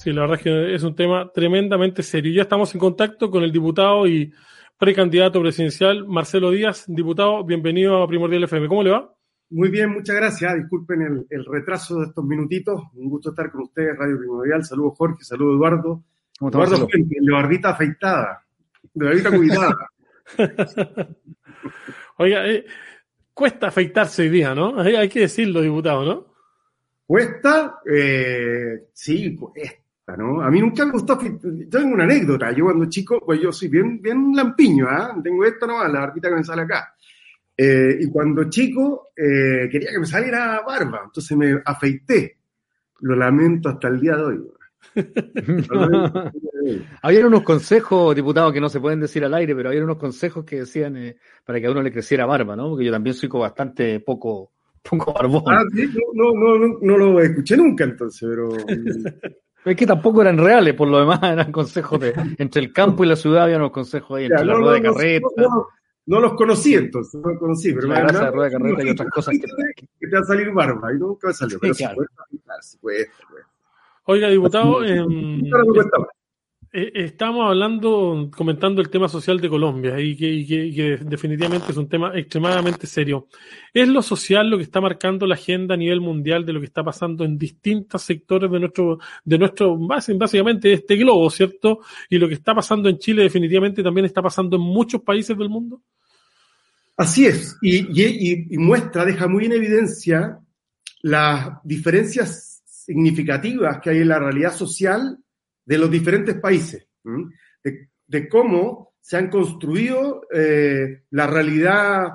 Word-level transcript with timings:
Sí, 0.00 0.14
la 0.14 0.22
verdad 0.22 0.38
es 0.38 0.42
que 0.42 0.74
es 0.76 0.82
un 0.82 0.96
tema 0.96 1.30
tremendamente 1.30 2.02
serio. 2.02 2.32
Ya 2.32 2.40
estamos 2.40 2.72
en 2.72 2.80
contacto 2.80 3.30
con 3.30 3.42
el 3.42 3.52
diputado 3.52 4.06
y 4.06 4.32
precandidato 4.78 5.42
presidencial 5.42 6.06
Marcelo 6.08 6.50
Díaz. 6.50 6.84
Diputado, 6.88 7.44
bienvenido 7.44 8.02
a 8.02 8.08
Primordial 8.08 8.44
FM. 8.44 8.66
¿Cómo 8.66 8.82
le 8.82 8.92
va? 8.92 9.14
Muy 9.50 9.68
bien, 9.68 9.90
muchas 9.90 10.16
gracias. 10.16 10.54
Disculpen 10.54 11.26
el, 11.28 11.44
retraso 11.44 12.00
de 12.00 12.06
estos 12.06 12.24
minutitos. 12.24 12.80
Un 12.94 13.10
gusto 13.10 13.28
estar 13.28 13.52
con 13.52 13.60
ustedes, 13.60 13.94
Radio 13.94 14.18
Primordial. 14.18 14.64
Saludos 14.64 14.94
Jorge, 14.96 15.22
saludos 15.22 15.56
Eduardo. 15.56 16.02
Eduardo 16.40 16.88
Fuente, 16.88 17.18
Eduardita 17.22 17.68
afeitada, 17.68 18.42
Eduardita 18.94 19.30
cuidada. 19.30 19.76
Oiga, 22.16 22.48
eh, 22.48 22.64
cuesta 23.34 23.66
afeitarse 23.66 24.22
hoy 24.22 24.30
día, 24.30 24.54
¿no? 24.54 24.80
Hay, 24.80 25.10
que 25.10 25.20
decirlo, 25.20 25.60
diputado, 25.60 26.06
¿no? 26.06 26.26
Cuesta, 27.04 27.80
eh, 27.84 28.86
sí, 28.94 29.36
a 30.14 30.50
mí 30.50 30.60
nunca 30.60 30.84
me 30.84 30.92
gustó. 30.92 31.18
Yo 31.22 31.68
tengo 31.68 31.94
una 31.94 32.04
anécdota. 32.04 32.52
Yo 32.52 32.64
cuando 32.64 32.86
chico, 32.86 33.20
pues 33.24 33.40
yo 33.40 33.52
soy 33.52 33.68
bien, 33.68 34.00
bien 34.00 34.32
lampiño, 34.34 34.86
¿ah? 34.88 35.14
Tengo 35.22 35.44
esto 35.44 35.66
nomás, 35.66 35.92
la 35.92 36.00
barbita 36.00 36.28
que 36.28 36.36
me 36.36 36.44
sale 36.44 36.62
acá. 36.62 36.94
Eh, 37.56 37.98
y 38.00 38.08
cuando 38.08 38.48
chico 38.48 39.10
eh, 39.14 39.68
quería 39.70 39.90
que 39.90 39.98
me 39.98 40.06
saliera 40.06 40.62
barba, 40.66 41.02
entonces 41.04 41.36
me 41.36 41.60
afeité. 41.64 42.38
Lo 43.00 43.16
lamento 43.16 43.68
hasta 43.68 43.88
el 43.88 44.00
día 44.00 44.16
de 44.16 44.22
hoy. 44.22 44.40
había 47.02 47.26
unos 47.26 47.42
consejos, 47.42 48.14
diputados, 48.14 48.52
que 48.52 48.60
no 48.60 48.68
se 48.68 48.80
pueden 48.80 49.00
decir 49.00 49.24
al 49.24 49.34
aire, 49.34 49.54
pero 49.54 49.68
había 49.68 49.84
unos 49.84 49.98
consejos 49.98 50.44
que 50.44 50.60
decían 50.60 50.96
eh, 50.96 51.16
para 51.44 51.60
que 51.60 51.66
a 51.66 51.70
uno 51.70 51.82
le 51.82 51.92
creciera 51.92 52.26
barba, 52.26 52.56
¿no? 52.56 52.70
Porque 52.70 52.84
yo 52.84 52.92
también 52.92 53.14
soy 53.14 53.28
bastante 53.28 54.00
poco, 54.00 54.52
poco 54.82 55.12
barbón. 55.12 55.44
Ah, 55.46 55.62
no, 56.14 56.32
no, 56.32 56.58
no, 56.58 56.78
no, 56.80 56.96
lo 56.96 57.20
escuché 57.20 57.56
nunca 57.56 57.84
entonces, 57.84 58.28
pero... 58.28 58.48
Es 59.64 59.76
que 59.76 59.86
tampoco 59.86 60.22
eran 60.22 60.38
reales, 60.38 60.74
por 60.74 60.88
lo 60.88 61.00
demás 61.00 61.20
eran 61.22 61.52
consejos 61.52 62.00
de 62.00 62.14
entre 62.38 62.62
el 62.62 62.72
campo 62.72 63.04
y 63.04 63.08
la 63.08 63.16
ciudad 63.16 63.44
había 63.44 63.56
unos 63.56 63.72
consejos 63.72 64.18
ahí, 64.18 64.24
entre 64.24 64.44
la 64.44 64.54
rueda 64.54 64.74
de 64.74 64.82
carreta. 64.82 65.26
No, 66.06 66.18
los 66.18 66.32
conocí 66.32 66.74
entonces, 66.74 67.20
no 67.20 67.30
los 67.30 67.38
conocí, 67.38 67.72
pero 67.72 67.86
la 67.86 68.00
grasa 68.00 68.24
de 68.24 68.30
rueda 68.32 68.48
de 68.48 68.56
carreta 68.56 68.82
y 68.84 68.90
otras 68.90 69.10
cosas 69.10 69.34
que, 69.34 69.86
que, 70.00 70.08
te 70.08 70.16
va 70.16 70.20
a 70.20 70.24
salir 70.24 70.50
barba 70.50 70.92
y 70.92 70.98
nunca 70.98 71.28
me 71.28 71.34
salió, 71.34 71.58
pero 71.60 71.74
sí, 71.74 71.84
claro. 71.84 72.02
se 72.62 72.78
puede, 72.78 73.04
se 73.04 73.26
puede, 73.28 73.44
Oiga, 74.04 74.28
diputado, 74.28 74.82
eh, 74.82 75.04
eh, 76.72 76.92
estamos 76.94 77.48
hablando, 77.48 78.30
comentando 78.36 78.80
el 78.80 78.90
tema 78.90 79.08
social 79.08 79.40
de 79.40 79.48
Colombia 79.48 79.98
y 79.98 80.16
que, 80.16 80.98
definitivamente 81.04 81.72
es 81.72 81.76
un 81.76 81.88
tema 81.88 82.12
extremadamente 82.16 82.86
serio. 82.86 83.26
¿Es 83.74 83.88
lo 83.88 84.02
social 84.02 84.48
lo 84.48 84.56
que 84.56 84.62
está 84.62 84.80
marcando 84.80 85.26
la 85.26 85.34
agenda 85.34 85.74
a 85.74 85.76
nivel 85.76 86.00
mundial 86.00 86.46
de 86.46 86.52
lo 86.52 86.60
que 86.60 86.66
está 86.66 86.84
pasando 86.84 87.24
en 87.24 87.36
distintos 87.36 88.02
sectores 88.02 88.50
de 88.50 88.60
nuestro, 88.60 88.98
de 89.24 89.38
nuestro, 89.38 89.76
básicamente 89.78 90.72
este 90.72 90.94
globo, 90.96 91.28
¿cierto? 91.30 91.80
Y 92.08 92.18
lo 92.18 92.28
que 92.28 92.34
está 92.34 92.54
pasando 92.54 92.88
en 92.88 92.98
Chile 92.98 93.24
definitivamente 93.24 93.82
también 93.82 94.06
está 94.06 94.22
pasando 94.22 94.54
en 94.54 94.62
muchos 94.62 95.02
países 95.02 95.36
del 95.36 95.48
mundo. 95.48 95.82
Así 96.96 97.26
es, 97.26 97.56
y, 97.62 98.54
y 98.54 98.58
muestra, 98.58 99.04
deja 99.04 99.26
muy 99.26 99.46
en 99.46 99.52
evidencia 99.52 100.38
las 101.02 101.54
diferencias 101.64 102.62
significativas 102.66 103.80
que 103.80 103.90
hay 103.90 103.98
en 103.98 104.08
la 104.08 104.18
realidad 104.18 104.54
social 104.54 105.18
de 105.70 105.78
los 105.78 105.88
diferentes 105.88 106.34
países, 106.40 106.84
de, 108.08 108.28
cómo 108.28 108.94
se 109.00 109.16
han 109.16 109.30
construido 109.30 110.22
eh, 110.34 111.04
la 111.10 111.28
realidad 111.28 112.08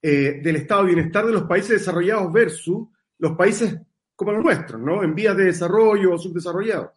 eh, 0.00 0.40
del 0.42 0.56
estado 0.56 0.84
de 0.84 0.94
bienestar 0.94 1.26
de 1.26 1.32
los 1.32 1.42
países 1.42 1.80
desarrollados 1.80 2.32
versus 2.32 2.88
los 3.18 3.32
países 3.32 3.78
como 4.16 4.32
los 4.32 4.42
nuestros, 4.42 4.80
¿no? 4.80 5.02
En 5.02 5.14
vías 5.14 5.36
de 5.36 5.44
desarrollo 5.44 6.14
o 6.14 6.18
subdesarrollados. 6.18 6.92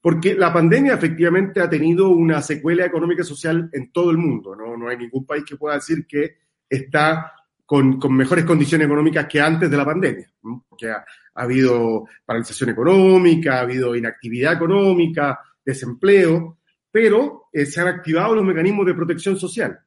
Porque 0.00 0.34
la 0.34 0.50
pandemia 0.54 0.94
efectivamente 0.94 1.60
ha 1.60 1.68
tenido 1.68 2.08
una 2.08 2.40
secuela 2.40 2.86
económica 2.86 3.20
y 3.20 3.26
social 3.26 3.68
en 3.74 3.92
todo 3.92 4.10
el 4.10 4.16
mundo, 4.16 4.56
¿no? 4.56 4.74
No 4.78 4.88
hay 4.88 4.96
ningún 4.96 5.26
país 5.26 5.44
que 5.46 5.56
pueda 5.56 5.74
decir 5.74 6.06
que 6.06 6.38
está 6.66 7.30
con, 7.66 7.98
mejores 8.16 8.46
condiciones 8.46 8.86
económicas 8.86 9.26
que 9.26 9.38
antes 9.38 9.70
de 9.70 9.76
la 9.76 9.84
pandemia. 9.84 10.32
Habido 11.34 12.04
paralización 12.24 12.70
económica, 12.70 13.58
ha 13.58 13.60
habido 13.60 13.94
inactividad 13.96 14.54
económica, 14.54 15.40
desempleo, 15.64 16.58
pero 16.90 17.48
eh, 17.52 17.66
se 17.66 17.80
han 17.80 17.88
activado 17.88 18.34
los 18.34 18.44
mecanismos 18.44 18.86
de 18.86 18.94
protección 18.94 19.38
social. 19.38 19.78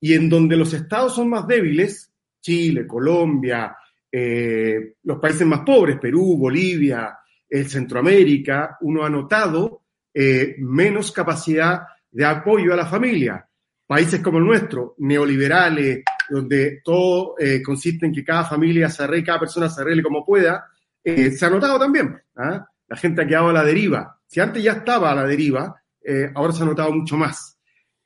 Y 0.00 0.14
en 0.14 0.28
donde 0.28 0.56
los 0.56 0.72
estados 0.72 1.14
son 1.14 1.30
más 1.30 1.46
débiles, 1.46 2.12
Chile, 2.40 2.86
Colombia, 2.86 3.76
eh, 4.10 4.94
los 5.04 5.18
países 5.18 5.46
más 5.46 5.60
pobres, 5.60 5.98
Perú, 5.98 6.36
Bolivia, 6.38 7.18
el 7.48 7.68
Centroamérica, 7.68 8.78
uno 8.80 9.04
ha 9.04 9.10
notado 9.10 9.82
eh, 10.12 10.56
menos 10.58 11.12
capacidad 11.12 11.82
de 12.10 12.24
apoyo 12.24 12.72
a 12.72 12.76
la 12.76 12.86
familia. 12.86 13.46
Países 13.86 14.20
como 14.20 14.38
el 14.38 14.44
nuestro, 14.44 14.94
neoliberales, 14.98 16.02
donde 16.30 16.80
todo 16.84 17.34
eh, 17.38 17.60
consiste 17.62 18.06
en 18.06 18.12
que 18.12 18.24
cada 18.24 18.44
familia 18.44 18.88
se 18.88 19.02
arregle, 19.02 19.26
cada 19.26 19.40
persona 19.40 19.68
se 19.68 19.80
arregle 19.80 20.02
como 20.02 20.24
pueda, 20.24 20.66
eh, 21.02 21.32
se 21.32 21.44
ha 21.44 21.50
notado 21.50 21.78
también. 21.78 22.16
¿ah? 22.36 22.66
La 22.88 22.96
gente 22.96 23.22
ha 23.22 23.26
quedado 23.26 23.48
a 23.48 23.52
la 23.52 23.64
deriva. 23.64 24.18
Si 24.26 24.40
antes 24.40 24.62
ya 24.62 24.72
estaba 24.72 25.10
a 25.10 25.14
la 25.14 25.26
deriva, 25.26 25.74
eh, 26.02 26.30
ahora 26.34 26.52
se 26.52 26.62
ha 26.62 26.66
notado 26.66 26.92
mucho 26.92 27.16
más. 27.16 27.56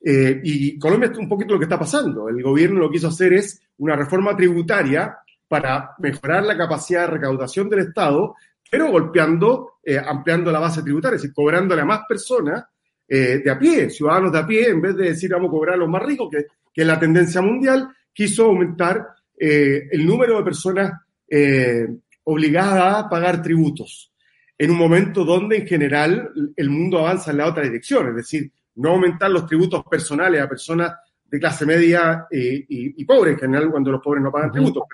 y 0.07 0.79
Colombia 0.79 1.11
es 1.11 1.17
un 1.17 1.29
poquito 1.29 1.55
lo 1.55 1.59
que 1.59 1.65
está 1.65 1.79
pasando. 1.79 2.29
El 2.29 2.43
gobierno 2.43 2.81
lo 2.81 2.89
que 2.89 2.95
quiso 2.95 3.09
hacer 3.09 3.33
es 3.33 3.63
una 3.79 3.97
reforma 3.97 4.37
tributaria 4.37 5.17
para 5.49 5.95
mejorar 5.99 6.45
la 6.45 6.57
capacidad 6.57 7.03
de 7.03 7.15
recaudación 7.15 7.71
del 7.71 7.81
Estado, 7.81 8.35
pero 8.71 8.91
golpeando, 8.91 9.79
ampliando 10.07 10.53
la 10.53 10.59
base 10.59 10.83
tributaria, 10.83 11.17
es 11.17 11.23
decir, 11.23 11.35
cobrándole 11.35 11.83
a 11.83 11.87
más 11.87 12.01
personas 12.07 12.65
de 13.09 13.51
a 13.51 13.59
pie, 13.59 13.89
ciudadanos 13.89 14.33
de 14.33 14.39
a 14.39 14.47
pie, 14.47 14.69
en 14.69 14.83
vez 14.83 14.95
de 14.95 15.05
decir 15.05 15.31
vamos 15.31 15.49
a 15.49 15.53
cobrar 15.53 15.75
a 15.77 15.79
los 15.79 15.89
más 15.89 16.03
ricos, 16.03 16.29
que, 16.31 16.47
que 16.75 16.83
es 16.83 16.87
la 16.87 16.99
tendencia 16.99 17.41
mundial, 17.41 17.89
quiso 18.15 18.47
aumentar 18.47 19.09
eh, 19.39 19.89
el 19.91 20.07
número 20.07 20.39
de 20.39 20.45
personas 20.45 20.93
eh, 21.29 21.87
obligadas 22.25 23.05
a 23.05 23.09
pagar 23.09 23.43
tributos 23.43 24.13
en 24.57 24.71
un 24.71 24.79
momento 24.79 25.25
donde 25.25 25.59
en 25.59 25.67
general 25.67 26.31
el 26.57 26.71
mundo 26.71 27.01
avanza 27.01 27.33
en 27.33 27.39
la 27.39 27.49
otra 27.49 27.65
dirección, 27.65 28.09
es 28.09 28.17
decir, 28.17 28.51
no 28.77 28.91
aumentar 28.91 29.31
los 29.31 29.47
tributos 29.47 29.85
personales 29.85 30.41
a 30.41 30.49
personas 30.49 30.95
de 31.25 31.41
clase 31.41 31.67
media 31.67 32.27
y, 32.31 33.05
pobre, 33.05 33.33
en 33.33 33.39
general 33.39 33.71
cuando 33.71 33.91
los 33.91 34.01
pobres 34.01 34.23
no 34.23 34.31
pagan 34.31 34.53
tributos, 34.53 34.85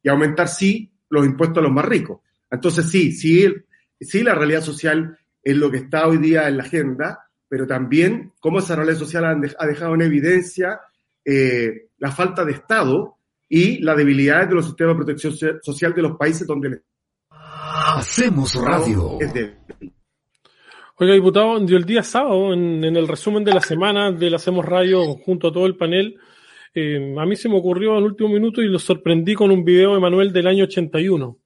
y 0.00 0.08
aumentar 0.08 0.46
sí 0.46 0.88
los 1.10 1.26
impuestos 1.26 1.58
a 1.58 1.62
los 1.62 1.72
más 1.72 1.84
ricos. 1.84 2.20
Entonces 2.48 2.88
sí, 2.88 3.10
sí, 3.10 3.52
sí 4.00 4.22
la 4.22 4.34
realidad 4.34 4.62
social 4.62 5.18
es 5.42 5.56
lo 5.56 5.70
que 5.70 5.78
está 5.78 6.06
hoy 6.06 6.18
día 6.18 6.48
en 6.48 6.56
la 6.56 6.62
agenda, 6.62 7.28
pero 7.48 7.66
también 7.66 8.32
cómo 8.38 8.60
esa 8.60 8.76
realidad 8.76 8.98
social 8.98 9.24
ha 9.58 9.66
dejado 9.66 9.94
en 9.94 10.02
evidencia 10.02 10.80
eh, 11.24 11.87
la 11.98 12.10
falta 12.10 12.44
de 12.44 12.52
Estado 12.52 13.16
y 13.48 13.78
la 13.82 13.94
debilidad 13.94 14.46
de 14.46 14.54
los 14.54 14.66
sistemas 14.66 14.94
de 14.94 15.04
protección 15.04 15.60
social 15.62 15.94
de 15.94 16.02
los 16.02 16.16
países 16.16 16.46
donde 16.46 16.82
Hacemos 17.30 18.54
radio. 18.54 19.18
Oiga, 20.96 21.14
diputado, 21.14 21.56
el 21.56 21.84
día 21.84 22.02
sábado, 22.02 22.52
en, 22.52 22.84
el 22.84 23.08
resumen 23.08 23.44
de 23.44 23.54
la 23.54 23.60
semana 23.60 24.10
del 24.10 24.34
Hacemos 24.34 24.64
Radio 24.64 25.14
junto 25.14 25.48
a 25.48 25.52
todo 25.52 25.66
el 25.66 25.76
panel, 25.76 26.16
eh, 26.74 27.14
a 27.16 27.24
mí 27.24 27.36
se 27.36 27.48
me 27.48 27.56
ocurrió 27.56 27.92
en 27.92 27.98
el 27.98 28.04
último 28.04 28.28
minuto 28.28 28.62
y 28.62 28.68
lo 28.68 28.78
sorprendí 28.78 29.34
con 29.34 29.50
un 29.50 29.64
video 29.64 29.92
de 29.92 29.98
Emanuel 29.98 30.32
del 30.32 30.48
año 30.48 30.64
81, 30.64 31.38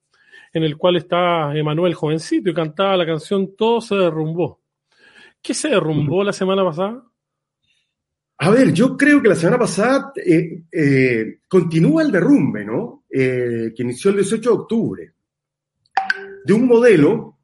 en 0.55 0.63
el 0.65 0.77
cual 0.77 0.97
está 0.97 1.57
Emanuel 1.57 1.95
jovencito 1.95 2.51
y 2.51 2.55
cantaba 2.55 2.97
la 2.97 3.07
canción 3.07 3.55
Todo 3.57 3.81
se 3.81 3.95
derrumbó. 3.95 4.61
¿Qué 5.43 5.55
se 5.55 5.69
derrumbó 5.69 6.25
la 6.25 6.33
semana 6.33 6.65
pasada? 6.65 7.03
A 8.45 8.51
ver, 8.51 8.73
yo 8.73 8.97
creo 8.97 9.23
que 9.23 9.29
la 9.29 9.37
semana 9.37 9.57
pasada 9.57 10.13
eh, 10.17 10.65
eh, 10.73 11.39
continúa 11.47 12.03
el 12.03 12.11
derrumbe, 12.11 12.65
¿no? 12.65 13.05
Eh, 13.09 13.73
que 13.73 13.85
inició 13.85 14.11
el 14.11 14.17
18 14.17 14.51
de 14.51 14.57
octubre, 14.57 15.13
de 16.45 16.53
un 16.53 16.67
modelo 16.67 17.39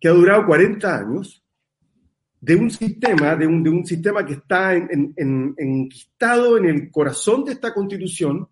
que 0.00 0.08
ha 0.08 0.12
durado 0.12 0.46
40 0.46 0.96
años, 0.98 1.44
de 2.40 2.56
un 2.56 2.70
sistema, 2.70 3.36
de 3.36 3.46
un, 3.46 3.62
de 3.62 3.68
un 3.68 3.84
sistema 3.84 4.24
que 4.24 4.32
está 4.32 4.74
en, 4.74 5.12
en, 5.14 5.54
enquistado 5.58 6.56
en 6.56 6.64
el 6.64 6.90
corazón 6.90 7.44
de 7.44 7.52
esta 7.52 7.74
constitución, 7.74 8.48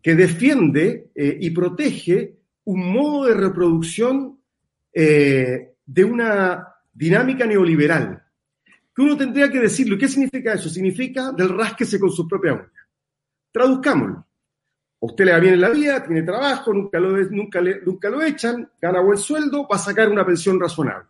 que 0.00 0.14
defiende 0.14 1.10
y 1.14 1.50
protege 1.50 2.38
un 2.64 2.90
modo 2.90 3.26
de 3.26 3.34
reproducción 3.34 4.38
de 4.94 6.04
una 6.04 6.68
dinámica 6.90 7.44
neoliberal, 7.44 8.21
que 8.94 9.02
uno 9.02 9.16
tendría 9.16 9.50
que 9.50 9.60
decirlo. 9.60 9.96
¿Qué 9.98 10.08
significa 10.08 10.52
eso? 10.52 10.68
Significa 10.68 11.32
del 11.32 11.48
rásquese 11.48 11.98
con 11.98 12.10
su 12.10 12.26
propia 12.28 12.52
uña. 12.54 12.72
Traduzcámoslo. 13.50 14.26
usted 15.00 15.24
le 15.24 15.32
va 15.32 15.38
bien 15.38 15.54
en 15.54 15.60
la 15.60 15.70
vida, 15.70 16.04
tiene 16.04 16.22
trabajo, 16.22 16.72
nunca 16.72 16.98
lo, 17.00 17.10
nunca, 17.30 17.60
nunca 17.60 18.08
lo 18.08 18.22
echan, 18.22 18.70
gana 18.80 19.00
buen 19.00 19.18
sueldo, 19.18 19.66
va 19.66 19.76
a 19.76 19.78
sacar 19.78 20.08
una 20.08 20.24
pensión 20.24 20.60
razonable. 20.60 21.08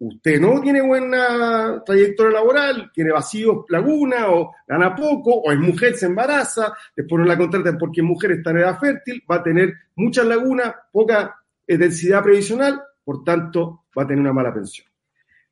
Usted 0.00 0.40
no 0.40 0.60
tiene 0.60 0.80
buena 0.80 1.82
trayectoria 1.84 2.34
laboral, 2.34 2.92
tiene 2.94 3.10
vacíos, 3.10 3.64
laguna, 3.68 4.30
o 4.30 4.54
gana 4.66 4.94
poco, 4.94 5.34
o 5.34 5.50
es 5.50 5.58
mujer, 5.58 5.96
se 5.96 6.06
embaraza, 6.06 6.72
después 6.94 7.20
no 7.20 7.26
la 7.26 7.36
contratan 7.36 7.76
porque 7.76 8.00
es 8.00 8.06
mujer, 8.06 8.32
está 8.32 8.50
en 8.50 8.58
edad 8.58 8.78
fértil, 8.78 9.24
va 9.28 9.36
a 9.36 9.42
tener 9.42 9.74
muchas 9.96 10.24
lagunas, 10.26 10.72
poca 10.92 11.40
eh, 11.66 11.76
densidad 11.76 12.22
previsional, 12.22 12.80
por 13.02 13.24
tanto, 13.24 13.86
va 13.96 14.04
a 14.04 14.06
tener 14.06 14.20
una 14.20 14.32
mala 14.32 14.54
pensión. 14.54 14.86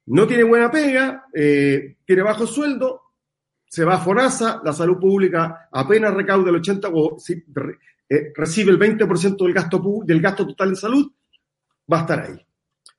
No 0.06 0.26
tiene 0.26 0.44
buena 0.44 0.70
pega, 0.70 1.26
eh, 1.34 1.96
tiene 2.04 2.22
bajo 2.22 2.46
sueldo, 2.46 3.02
se 3.68 3.84
va 3.84 3.94
a 3.94 4.00
FONASA, 4.00 4.60
la 4.64 4.72
salud 4.72 4.98
pública 4.98 5.68
apenas 5.72 6.14
recauda 6.14 6.50
el 6.50 6.62
80% 6.62 6.90
o 6.94 7.16
eh, 8.08 8.32
recibe 8.34 8.70
el 8.70 8.78
20% 8.78 9.36
del 9.44 9.52
gasto, 9.52 9.82
del 10.04 10.20
gasto 10.20 10.46
total 10.46 10.70
de 10.70 10.76
salud, 10.76 11.12
va 11.92 11.98
a 11.98 12.00
estar 12.02 12.20
ahí. 12.20 12.46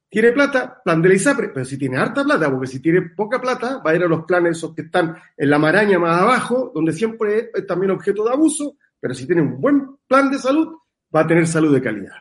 Tiene 0.09 0.31
plata, 0.31 0.81
plan 0.83 1.01
de 1.01 1.09
la 1.09 1.15
ISAPRE, 1.15 1.49
pero 1.49 1.65
si 1.65 1.77
tiene 1.77 1.97
harta 1.97 2.23
plata, 2.23 2.49
porque 2.49 2.67
si 2.67 2.81
tiene 2.81 3.01
poca 3.01 3.41
plata, 3.41 3.81
va 3.85 3.91
a 3.91 3.95
ir 3.95 4.03
a 4.03 4.07
los 4.07 4.25
planes 4.25 4.57
esos 4.57 4.73
que 4.73 4.83
están 4.83 5.15
en 5.35 5.49
la 5.49 5.59
maraña 5.59 5.99
más 5.99 6.21
abajo, 6.21 6.71
donde 6.73 6.93
siempre 6.93 7.51
es 7.53 7.67
también 7.67 7.91
objeto 7.91 8.23
de 8.23 8.31
abuso, 8.31 8.77
pero 8.99 9.13
si 9.13 9.25
tiene 9.25 9.41
un 9.41 9.59
buen 9.59 9.97
plan 10.07 10.31
de 10.31 10.39
salud, 10.39 10.75
va 11.13 11.21
a 11.21 11.27
tener 11.27 11.45
salud 11.45 11.73
de 11.73 11.81
calidad. 11.81 12.15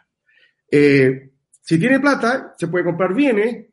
Eh, 0.70 1.30
si 1.60 1.78
tiene 1.78 2.00
plata, 2.00 2.54
se 2.56 2.68
puede 2.68 2.84
comprar 2.84 3.14
bienes. 3.14 3.66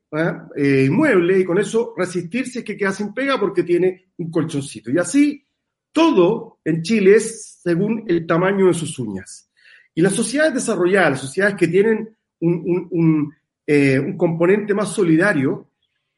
Eh, 0.56 0.86
inmuebles, 0.88 1.42
y 1.42 1.46
con 1.46 1.58
eso 1.58 1.94
resistirse 1.98 2.60
es 2.60 2.66
que 2.66 2.78
queda 2.78 2.92
sin 2.92 3.14
pega 3.14 3.40
porque 3.40 3.64
tiene 3.64 4.12
un 4.18 4.30
colchoncito. 4.30 4.92
Y 4.92 4.98
así, 4.98 5.46
todo 5.92 6.60
en 6.64 6.82
Chile 6.82 7.16
es 7.16 7.60
según 7.62 8.04
el 8.08 8.26
tamaño 8.26 8.68
de 8.68 8.74
sus 8.74 8.98
uñas. 9.00 9.50
Y 9.96 10.02
las 10.02 10.14
sociedades 10.14 10.56
desarrolladas, 10.56 11.12
las 11.12 11.22
sociedades 11.22 11.56
que 11.56 11.68
tienen 11.68 12.18
un, 12.40 13.34
eh, 13.66 14.00
un 14.00 14.18
componente 14.18 14.74
más 14.74 14.90
solidario, 14.90 15.70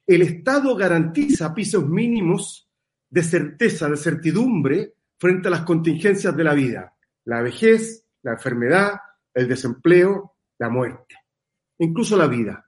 el 0.07 0.21
Estado 0.21 0.75
garantiza 0.75 1.53
pisos 1.53 1.88
mínimos 1.88 2.69
de 3.09 3.24
certeza, 3.24 3.89
de 3.89 3.97
certidumbre 3.97 4.94
frente 5.18 5.47
a 5.47 5.51
las 5.51 5.62
contingencias 5.62 6.36
de 6.36 6.44
la 6.44 6.53
vida, 6.53 6.95
la 7.25 7.42
vejez, 7.42 8.06
la 8.24 8.33
enfermedad, 8.33 8.94
el 9.33 9.47
desempleo, 9.47 10.36
la 10.57 10.69
muerte 10.69 11.15
incluso 11.77 12.18
la 12.18 12.27
vida. 12.27 12.65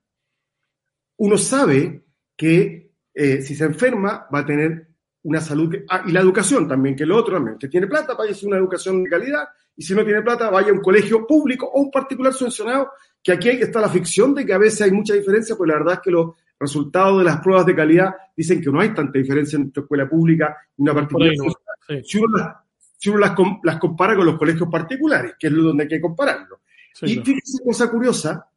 Uno 1.18 1.38
sabe 1.38 2.06
que 2.36 2.92
eh, 3.14 3.42
si 3.42 3.56
se 3.56 3.66
enferma 3.66 4.28
va 4.34 4.40
a 4.40 4.46
tener 4.46 4.88
una 5.24 5.42
salud, 5.42 5.75
ah, 5.90 6.04
y 6.06 6.12
la 6.12 6.22
educación 6.22 6.68
también, 6.68 6.96
que 6.96 7.06
lo 7.06 7.18
otro 7.18 7.34
también, 7.34 7.58
tiene 7.58 7.88
plata, 7.88 8.14
vaya 8.14 8.31
a 8.31 8.48
una 8.48 8.58
educación 8.58 9.04
de 9.04 9.10
calidad, 9.10 9.48
y 9.75 9.84
si 9.84 9.94
no 9.94 10.06
tiene 10.06 10.22
plata, 10.22 10.50
vaya 10.50 10.69
a 10.69 10.74
un 10.74 10.81
colegio 10.81 11.28
público 11.28 11.68
o 11.68 11.81
un 11.81 11.92
particular 11.92 12.34
subvencionado, 12.34 12.92
que 13.22 13.34
aquí 13.34 13.50
está 13.50 13.81
la 13.81 13.90
ficción 13.90 14.34
de 14.34 14.46
que 14.46 14.54
a 14.54 14.58
veces 14.58 14.84
hay 14.84 14.92
mucha 14.92 15.14
diferencia, 15.14 15.56
pues 15.56 15.68
la 15.68 15.80
verdad 15.80 15.96
es 15.96 16.00
que 16.00 16.12
los 16.12 16.36
resultados 16.60 17.20
de 17.20 17.25
las 17.25 17.42
pruebas 17.42 17.66
de 17.66 17.75
calidad 17.75 18.16
dicen 18.36 18.62
que 18.62 18.72
no 18.72 18.80
hay 18.80 18.94
tanta 18.94 19.20
diferencia 19.20 19.58
entre 19.58 19.81
escuela 19.81 20.08
pública 20.08 20.56
y 20.78 20.81
una 20.81 20.94
particular. 20.94 21.34
Si 22.04 22.20
uno, 23.10 23.18
las, 23.20 23.80
compara 23.80 24.16
con 24.16 24.25
los 24.25 24.38
colegios 24.38 24.70
particulares, 24.70 25.34
que 25.40 25.48
es 25.48 25.54
donde 25.54 25.84
hay 25.84 25.90
que 25.90 26.02
compararlo. 26.02 26.62
y 27.02 27.16
fíjense 27.18 27.63
cosa 27.63 27.90
curiosa, 27.92 28.50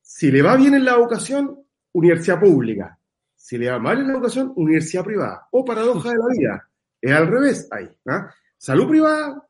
si 0.00 0.30
le 0.30 0.42
va 0.42 0.56
bien 0.56 0.74
en 0.74 0.84
la 0.84 0.92
educación, 0.92 1.63
universidad 1.94 2.40
pública. 2.40 2.98
Si 3.34 3.58
le 3.58 3.70
va 3.70 3.78
mal 3.78 4.00
en 4.00 4.08
la 4.08 4.14
educación, 4.14 4.52
universidad 4.56 5.04
privada. 5.04 5.48
O 5.50 5.64
paradoja 5.64 6.10
de 6.10 6.16
la 6.16 6.26
vida. 6.28 6.68
Es 7.00 7.12
al 7.12 7.26
revés 7.26 7.68
ahí. 7.70 7.88
¿ah? 8.06 8.30
Salud 8.56 8.88
privada, 8.88 9.46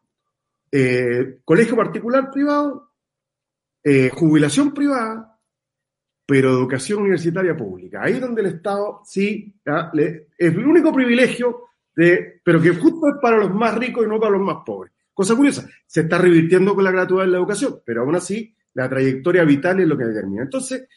eh, 0.70 1.38
colegio 1.44 1.76
particular 1.76 2.30
privado, 2.30 2.90
eh, 3.82 4.10
jubilación 4.10 4.72
privada, 4.72 5.38
pero 6.26 6.50
educación 6.50 7.02
universitaria 7.02 7.56
pública. 7.56 8.02
Ahí 8.02 8.14
es 8.14 8.20
donde 8.20 8.40
el 8.42 8.48
Estado 8.48 9.02
sí 9.04 9.54
¿ah? 9.66 9.92
es 9.94 10.22
el 10.38 10.66
único 10.66 10.92
privilegio, 10.92 11.60
de, 11.94 12.40
pero 12.42 12.60
que 12.60 12.70
justo 12.70 13.08
es 13.08 13.14
para 13.22 13.36
los 13.38 13.54
más 13.54 13.76
ricos 13.76 14.04
y 14.04 14.08
no 14.08 14.18
para 14.18 14.32
los 14.32 14.42
más 14.42 14.58
pobres. 14.64 14.92
Cosa 15.12 15.36
curiosa, 15.36 15.68
se 15.86 16.00
está 16.00 16.18
revirtiendo 16.18 16.74
con 16.74 16.82
la 16.82 16.90
gratuidad 16.90 17.26
en 17.26 17.32
la 17.32 17.38
educación, 17.38 17.80
pero 17.84 18.02
aún 18.02 18.16
así 18.16 18.52
la 18.74 18.88
trayectoria 18.88 19.44
vital 19.44 19.80
es 19.80 19.86
lo 19.86 19.96
que 19.96 20.04
determina. 20.04 20.42
Entonces, 20.42 20.88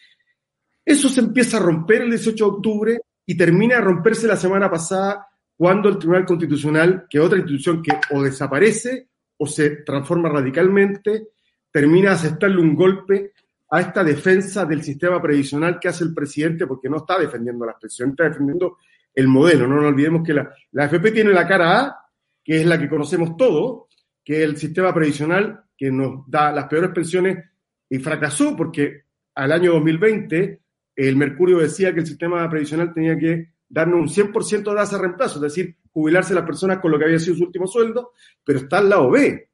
eso 0.88 1.10
se 1.10 1.20
empieza 1.20 1.58
a 1.58 1.60
romper 1.60 2.04
el 2.04 2.12
18 2.12 2.46
de 2.46 2.50
octubre 2.50 3.02
y 3.26 3.36
termina 3.36 3.78
a 3.78 3.82
romperse 3.82 4.26
la 4.26 4.38
semana 4.38 4.72
pasada 4.72 5.28
cuando 5.58 5.90
el 5.90 5.98
Tribunal 5.98 6.26
Constitucional, 6.26 7.08
que 7.10 7.18
es 7.18 7.24
otra 7.26 7.40
institución 7.40 7.82
que 7.82 7.92
o 8.12 8.24
desaparece 8.24 9.10
o 9.36 9.46
se 9.46 9.82
transforma 9.84 10.30
radicalmente, 10.30 11.28
termina 11.70 12.14
aceptarle 12.14 12.62
un 12.62 12.74
golpe 12.74 13.34
a 13.70 13.82
esta 13.82 14.02
defensa 14.02 14.66
del 14.66 14.82
sistema 14.82 15.22
previsional 15.22 15.78
que 15.78 15.90
hace 15.90 16.06
el 16.06 16.14
presidente, 16.14 16.66
porque 16.66 16.88
no 16.88 17.00
está 17.00 17.20
defendiendo 17.20 17.66
las 17.66 17.76
pensiones, 17.76 18.14
está 18.14 18.30
defendiendo 18.30 18.78
el 19.14 19.28
modelo. 19.28 19.68
No 19.68 19.76
nos 19.76 19.88
olvidemos 19.88 20.24
que 20.26 20.34
la, 20.34 20.50
la 20.72 20.86
AFP 20.86 21.12
tiene 21.12 21.34
la 21.34 21.46
cara 21.46 21.82
A, 21.82 21.98
que 22.42 22.62
es 22.62 22.66
la 22.66 22.80
que 22.80 22.88
conocemos 22.88 23.36
todos, 23.36 23.88
que 24.24 24.38
es 24.38 24.50
el 24.50 24.56
sistema 24.56 24.94
previsional 24.94 25.66
que 25.78 25.92
nos 25.92 26.24
da 26.28 26.54
las 26.54 26.68
peores 26.70 26.92
pensiones 26.92 27.44
y 27.90 28.00
fracasó 28.00 28.56
porque 28.56 29.04
al 29.36 29.52
año 29.52 29.74
2020 29.74 30.62
el 30.98 31.16
Mercurio 31.16 31.60
decía 31.60 31.94
que 31.94 32.00
el 32.00 32.08
sistema 32.08 32.50
previsional 32.50 32.92
tenía 32.92 33.18
que 33.18 33.54
darnos 33.70 34.00
un 34.00 34.08
100% 34.08 34.70
de 34.70 34.76
tasa 34.76 34.96
de 34.96 35.04
reemplazo, 35.04 35.36
es 35.36 35.42
decir, 35.42 35.78
jubilarse 35.92 36.34
las 36.34 36.46
personas 36.46 36.80
con 36.80 36.92
lo 36.92 36.98
que 36.98 37.06
había 37.06 37.20
sido 37.20 37.36
su 37.36 37.44
último 37.44 37.68
sueldo, 37.68 38.14
pero 38.44 38.60
está 38.60 38.80
al 38.80 38.90
lado 38.90 39.12
B, 39.12 39.50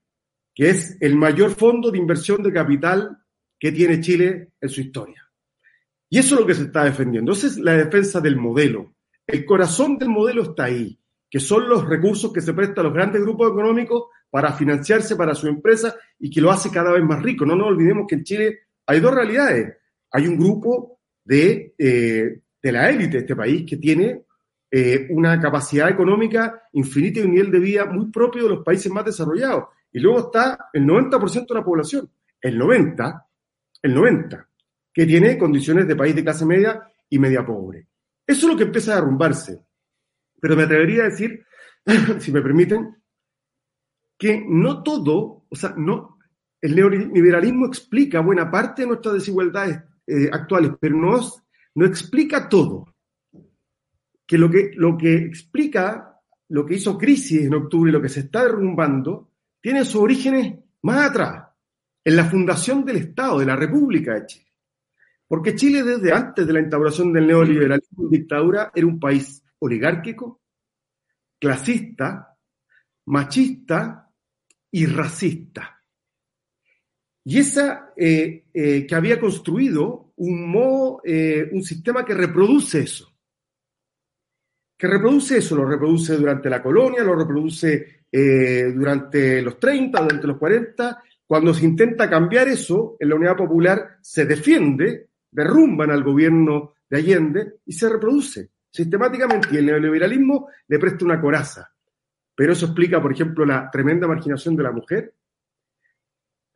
que 0.55 0.69
es 0.69 0.97
el 1.01 1.15
mayor 1.15 1.51
fondo 1.51 1.91
de 1.91 1.97
inversión 1.97 2.41
de 2.41 2.53
capital 2.53 3.17
que 3.59 3.71
tiene 3.73 3.99
Chile 3.99 4.51
en 4.61 4.69
su 4.69 4.81
historia. 4.81 5.21
Y 6.09 6.19
eso 6.19 6.35
es 6.35 6.41
lo 6.41 6.47
que 6.47 6.53
se 6.53 6.63
está 6.63 6.85
defendiendo. 6.85 7.33
Esa 7.33 7.47
es 7.47 7.57
la 7.57 7.73
defensa 7.73 8.21
del 8.21 8.37
modelo. 8.37 8.93
El 9.25 9.45
corazón 9.45 9.97
del 9.97 10.09
modelo 10.09 10.43
está 10.43 10.65
ahí, 10.65 10.97
que 11.29 11.39
son 11.39 11.67
los 11.67 11.87
recursos 11.87 12.31
que 12.31 12.41
se 12.41 12.53
prestan 12.53 12.79
a 12.79 12.83
los 12.83 12.93
grandes 12.93 13.21
grupos 13.21 13.51
económicos 13.51 14.05
para 14.29 14.53
financiarse 14.53 15.15
para 15.15 15.35
su 15.35 15.47
empresa 15.47 15.95
y 16.19 16.29
que 16.29 16.39
lo 16.39 16.51
hace 16.51 16.69
cada 16.69 16.91
vez 16.91 17.03
más 17.03 17.21
rico. 17.21 17.45
No 17.45 17.55
nos 17.55 17.67
olvidemos 17.67 18.05
que 18.07 18.15
en 18.15 18.23
Chile 18.23 18.59
hay 18.85 18.99
dos 18.99 19.13
realidades. 19.13 19.77
Hay 20.11 20.27
un 20.27 20.37
grupo 20.37 20.99
de, 21.23 21.73
eh, 21.77 22.41
de 22.61 22.71
la 22.71 22.89
élite 22.89 23.13
de 23.13 23.19
este 23.19 23.35
país 23.35 23.65
que 23.67 23.77
tiene 23.77 24.23
eh, 24.71 25.07
una 25.11 25.39
capacidad 25.39 25.89
económica 25.89 26.63
infinita 26.73 27.19
y 27.19 27.23
un 27.23 27.31
nivel 27.31 27.51
de 27.51 27.59
vida 27.59 27.85
muy 27.85 28.09
propio 28.09 28.43
de 28.43 28.49
los 28.49 28.63
países 28.63 28.91
más 28.91 29.05
desarrollados. 29.05 29.65
Y 29.91 29.99
luego 29.99 30.31
está 30.31 30.69
el 30.73 30.83
90% 30.83 31.47
de 31.47 31.53
la 31.53 31.63
población, 31.63 32.09
el 32.41 32.59
90%, 32.59 33.23
el 33.83 33.95
90%, 33.95 34.47
que 34.91 35.05
tiene 35.05 35.37
condiciones 35.37 35.87
de 35.87 35.95
país 35.95 36.15
de 36.15 36.23
clase 36.23 36.45
media 36.45 36.81
y 37.07 37.19
media 37.19 37.45
pobre. 37.45 37.87
Eso 38.25 38.47
es 38.47 38.51
lo 38.51 38.57
que 38.57 38.63
empieza 38.63 38.93
a 38.93 38.95
derrumbarse. 38.95 39.61
Pero 40.41 40.55
me 40.55 40.63
atrevería 40.63 41.03
a 41.03 41.09
decir, 41.09 41.45
si 42.19 42.31
me 42.31 42.41
permiten, 42.41 42.95
que 44.17 44.43
no 44.47 44.81
todo, 44.81 45.45
o 45.49 45.55
sea, 45.55 45.75
no, 45.77 46.17
el 46.61 46.75
neoliberalismo 46.75 47.67
explica 47.67 48.21
buena 48.21 48.49
parte 48.49 48.81
de 48.81 48.87
nuestras 48.87 49.15
desigualdades 49.15 49.83
eh, 50.07 50.29
actuales, 50.31 50.71
pero 50.79 50.97
no, 50.97 51.19
no 51.75 51.85
explica 51.85 52.49
todo. 52.49 52.95
Que 54.25 54.37
lo, 54.37 54.49
que 54.49 54.71
lo 54.75 54.97
que 54.97 55.15
explica, 55.15 56.19
lo 56.49 56.65
que 56.65 56.75
hizo 56.75 56.97
crisis 56.97 57.45
en 57.45 57.53
octubre 57.53 57.89
y 57.89 57.93
lo 57.93 58.01
que 58.01 58.09
se 58.09 58.21
está 58.21 58.43
derrumbando, 58.43 59.31
tiene 59.61 59.85
sus 59.85 60.01
orígenes 60.01 60.59
más 60.81 61.09
atrás, 61.09 61.47
en 62.03 62.15
la 62.15 62.25
fundación 62.25 62.83
del 62.83 62.97
Estado, 62.97 63.39
de 63.39 63.45
la 63.45 63.55
República 63.55 64.13
de 64.13 64.25
Chile. 64.25 64.53
Porque 65.27 65.55
Chile 65.55 65.83
desde 65.83 66.11
antes 66.11 66.45
de 66.45 66.53
la 66.53 66.59
instauración 66.59 67.11
del 67.13 67.27
neoliberalismo 67.27 68.07
y 68.07 68.17
dictadura 68.17 68.71
era 68.75 68.85
un 68.85 68.99
país 68.99 69.43
oligárquico, 69.59 70.41
clasista, 71.39 72.37
machista 73.05 74.09
y 74.71 74.85
racista. 74.85 75.72
Y 77.25 77.39
esa 77.39 77.93
eh, 77.95 78.45
eh, 78.53 78.85
que 78.85 78.95
había 78.95 79.19
construido 79.19 80.11
un 80.17 80.49
modo, 80.49 81.01
eh, 81.05 81.49
un 81.51 81.63
sistema 81.63 82.03
que 82.03 82.13
reproduce 82.13 82.81
eso. 82.81 83.13
Que 84.77 84.87
reproduce 84.87 85.37
eso, 85.37 85.55
lo 85.55 85.65
reproduce 85.65 86.17
durante 86.17 86.49
la 86.49 86.61
colonia, 86.61 87.03
lo 87.03 87.15
reproduce 87.15 88.03
durante 88.13 89.41
los 89.41 89.59
30, 89.59 90.01
durante 90.01 90.27
los 90.27 90.37
40. 90.37 91.03
Cuando 91.25 91.51
se 91.51 91.65
intenta 91.65 92.07
cambiar 92.07 92.47
eso, 92.47 92.95
en 92.99 93.09
la 93.09 93.15
Unidad 93.15 93.37
Popular 93.37 93.97
se 94.01 94.25
defiende, 94.25 95.07
derrumban 95.31 95.89
al 95.89 96.03
gobierno 96.03 96.75
de 96.87 96.97
Allende 96.97 97.53
y 97.65 97.73
se 97.73 97.89
reproduce 97.89 98.51
sistemáticamente. 98.69 99.47
Y 99.51 99.57
el 99.57 99.65
neoliberalismo 99.65 100.49
le 100.67 100.79
presta 100.79 101.05
una 101.05 101.19
coraza. 101.19 101.71
Pero 102.35 102.53
eso 102.53 102.65
explica, 102.65 103.01
por 103.01 103.13
ejemplo, 103.13 103.45
la 103.45 103.69
tremenda 103.71 104.07
marginación 104.07 104.55
de 104.55 104.63
la 104.63 104.71
mujer. 104.71 105.13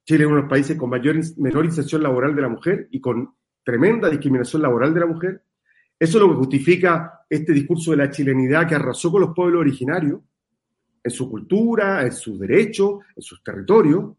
Chile 0.07 0.23
es 0.23 0.27
uno 0.27 0.37
de 0.37 0.41
los 0.43 0.49
países 0.49 0.77
con 0.77 0.89
mayor, 0.89 1.17
menor 1.35 1.65
inserción 1.65 2.01
laboral 2.01 2.33
de 2.33 2.41
la 2.41 2.47
mujer 2.47 2.87
y 2.91 3.01
con 3.01 3.35
tremenda 3.61 4.09
discriminación 4.09 4.61
laboral 4.61 4.93
de 4.93 5.01
la 5.01 5.05
mujer. 5.05 5.43
Eso 5.99 6.17
es 6.17 6.23
lo 6.23 6.29
que 6.29 6.37
justifica 6.37 7.25
este 7.29 7.51
discurso 7.51 7.91
de 7.91 7.97
la 7.97 8.09
chilenidad 8.09 8.65
que 8.65 8.75
arrasó 8.75 9.11
con 9.11 9.19
los 9.19 9.35
pueblos 9.35 9.59
originarios, 9.59 10.21
en 11.03 11.11
su 11.11 11.29
cultura, 11.29 12.03
en 12.03 12.13
sus 12.13 12.39
derechos, 12.39 13.01
en 13.17 13.21
sus 13.21 13.43
territorios. 13.43 14.13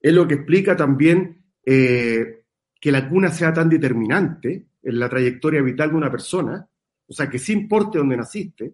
Es 0.00 0.14
lo 0.14 0.26
que 0.26 0.34
explica 0.36 0.74
también 0.74 1.44
eh, 1.62 2.44
que 2.80 2.90
la 2.90 3.06
cuna 3.06 3.30
sea 3.30 3.52
tan 3.52 3.68
determinante 3.68 4.68
en 4.82 4.98
la 4.98 5.10
trayectoria 5.10 5.60
vital 5.60 5.90
de 5.90 5.96
una 5.96 6.10
persona, 6.10 6.66
o 7.06 7.12
sea, 7.12 7.28
que 7.28 7.38
sí 7.38 7.52
importe 7.52 7.98
dónde 7.98 8.16
naciste, 8.16 8.72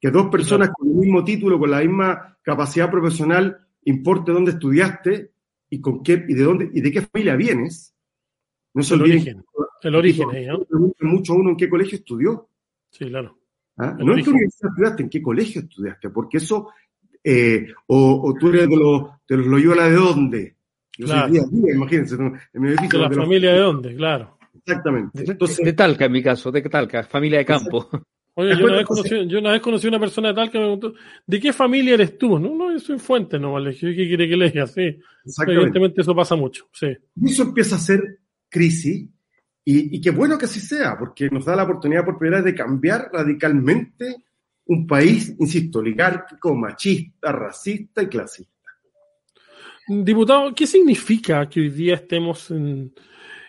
que 0.00 0.10
dos 0.10 0.30
personas 0.30 0.70
con 0.70 0.88
el 0.88 0.94
mismo 0.94 1.22
título, 1.22 1.58
con 1.58 1.70
la 1.70 1.80
misma 1.80 2.38
capacidad 2.40 2.90
profesional, 2.90 3.68
importe 3.84 4.32
dónde 4.32 4.52
estudiaste 4.52 5.32
y 5.72 5.80
con 5.80 6.02
qué 6.02 6.22
y 6.28 6.34
de 6.34 6.42
dónde 6.44 6.70
y 6.70 6.82
de 6.82 6.92
qué 6.92 7.00
familia 7.00 7.34
vienes. 7.34 7.94
No 8.74 8.82
se 8.82 8.94
el 8.94 9.02
origen, 9.02 9.42
el 9.82 9.94
origen, 9.94 10.28
¿no? 10.46 10.66
mucho 11.00 11.32
uno 11.32 11.50
en 11.50 11.56
qué 11.56 11.68
colegio 11.68 11.96
estudió. 11.96 12.50
Sí, 12.90 13.06
claro. 13.06 13.38
¿Ah? 13.78 13.96
No 13.98 14.14
en 14.14 14.22
qué 14.22 14.30
universidad 14.30 14.70
estudiaste, 14.70 15.02
en 15.02 15.08
qué 15.08 15.22
colegio 15.22 15.62
estudiaste, 15.62 16.10
porque 16.10 16.36
eso, 16.36 16.68
eh, 17.24 17.68
o, 17.86 18.34
tú 18.38 18.50
eres 18.50 18.68
de 18.68 18.76
los, 18.76 19.10
de 19.26 19.36
los 19.38 19.46
Loyola 19.46 19.88
de 19.88 19.94
dónde. 19.94 20.56
Yo 20.98 21.06
claro. 21.06 21.32
soy 21.32 21.50
día, 21.50 21.74
imagínense, 21.74 22.16
en 22.16 22.60
mi 22.60 22.68
edificio. 22.68 22.98
De 22.98 23.08
la 23.08 23.22
familia 23.22 23.52
de 23.52 23.58
dónde, 23.58 23.96
claro. 23.96 24.38
Exactamente. 24.54 25.24
Entonces, 25.26 25.64
de, 25.64 25.72
Talca, 25.72 26.04
en 26.04 26.12
mi 26.12 26.22
caso, 26.22 26.52
de 26.52 26.60
Talca, 26.62 27.02
familia 27.04 27.38
de 27.38 27.46
campo. 27.46 27.88
Oye, 28.34 28.56
yo 28.58 28.64
una, 28.64 28.76
vez 28.76 28.86
conocí, 28.86 29.26
yo 29.28 29.38
una 29.38 29.52
vez 29.52 29.60
conocí 29.60 29.86
a 29.86 29.90
una 29.90 30.00
persona 30.00 30.28
de 30.28 30.34
tal 30.34 30.50
que 30.50 30.58
me 30.58 30.64
preguntó, 30.64 30.94
¿de 31.26 31.40
qué 31.40 31.52
familia 31.52 31.94
eres 31.94 32.16
tú? 32.16 32.38
No, 32.38 32.54
no, 32.54 32.72
yo 32.72 32.78
soy 32.78 32.98
fuente, 32.98 33.38
no, 33.38 33.52
vale. 33.52 33.74
¿Qué 33.74 33.94
quiere 33.94 34.28
que 34.28 34.36
le 34.36 34.50
diga? 34.50 34.66
Sí. 34.66 34.98
Evidentemente 35.46 36.00
eso 36.00 36.14
pasa 36.14 36.34
mucho, 36.34 36.66
sí. 36.72 36.86
Y 37.16 37.30
eso 37.30 37.42
empieza 37.42 37.76
a 37.76 37.78
ser 37.78 38.20
crisis, 38.48 39.06
y, 39.64 39.96
y 39.96 40.00
qué 40.00 40.10
bueno 40.10 40.38
que 40.38 40.46
así 40.46 40.60
sea, 40.60 40.98
porque 40.98 41.28
nos 41.30 41.44
da 41.44 41.54
la 41.54 41.64
oportunidad 41.64 42.04
por 42.04 42.18
primera 42.18 42.42
vez 42.42 42.52
de 42.52 42.58
cambiar 42.58 43.10
radicalmente 43.12 44.24
un 44.66 44.86
país, 44.86 45.34
insisto, 45.38 45.80
oligárquico, 45.80 46.54
machista, 46.54 47.32
racista 47.32 48.02
y 48.02 48.06
clasista. 48.06 48.50
Diputado, 49.88 50.54
¿qué 50.54 50.66
significa 50.66 51.48
que 51.48 51.60
hoy 51.60 51.70
día 51.70 51.94
estemos 51.96 52.50
en, 52.50 52.94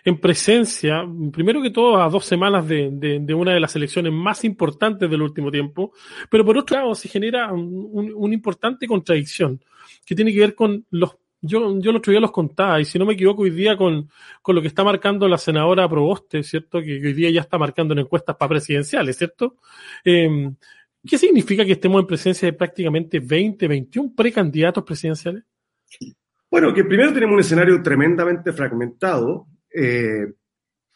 en 0.04 0.20
presencia, 0.20 1.02
primero 1.32 1.62
que 1.62 1.70
todo, 1.70 2.00
a 2.00 2.08
dos 2.10 2.26
semanas 2.26 2.68
de, 2.68 2.90
de, 2.92 3.34
una 3.34 3.54
de 3.54 3.60
las 3.60 3.74
elecciones 3.74 4.12
más 4.12 4.44
importantes 4.44 5.08
del 5.08 5.22
último 5.22 5.50
tiempo, 5.50 5.92
pero 6.30 6.44
por 6.44 6.58
otro 6.58 6.76
lado 6.76 6.94
se 6.94 7.08
genera 7.08 7.50
una 7.52 8.34
importante 8.34 8.86
contradicción 8.86 9.60
que 10.04 10.14
tiene 10.14 10.32
que 10.32 10.40
ver 10.40 10.54
con 10.54 10.84
los 10.90 11.16
yo, 11.46 11.78
yo 11.78 11.90
el 11.90 11.96
otro 11.96 12.10
día 12.10 12.20
los 12.20 12.32
contaba, 12.32 12.80
y 12.80 12.86
si 12.86 12.98
no 12.98 13.04
me 13.04 13.12
equivoco, 13.12 13.42
hoy 13.42 13.50
día 13.50 13.76
con, 13.76 14.08
con 14.40 14.54
lo 14.54 14.62
que 14.62 14.68
está 14.68 14.82
marcando 14.82 15.28
la 15.28 15.36
senadora 15.36 15.86
Proboste, 15.86 16.42
¿cierto? 16.42 16.80
Que, 16.80 16.94
hoy 16.94 17.12
día 17.12 17.30
ya 17.30 17.42
está 17.42 17.58
marcando 17.58 17.92
en 17.92 18.00
encuestas 18.00 18.34
para 18.36 18.48
presidenciales, 18.48 19.18
¿cierto? 19.18 19.56
Em, 20.02 20.56
¿Qué 21.06 21.18
significa 21.18 21.62
que 21.66 21.72
estemos 21.72 22.00
en 22.00 22.06
presencia 22.06 22.46
de 22.50 22.54
prácticamente 22.54 23.20
20, 23.20 23.68
21 23.68 24.14
precandidatos 24.16 24.84
presidenciales? 24.84 25.44
Bueno, 26.50 26.72
que 26.72 26.84
primero 26.84 27.12
tenemos 27.12 27.34
un 27.34 27.40
escenario 27.40 27.82
tremendamente 27.82 28.50
fragmentado, 28.52 29.46
eh, 29.74 30.32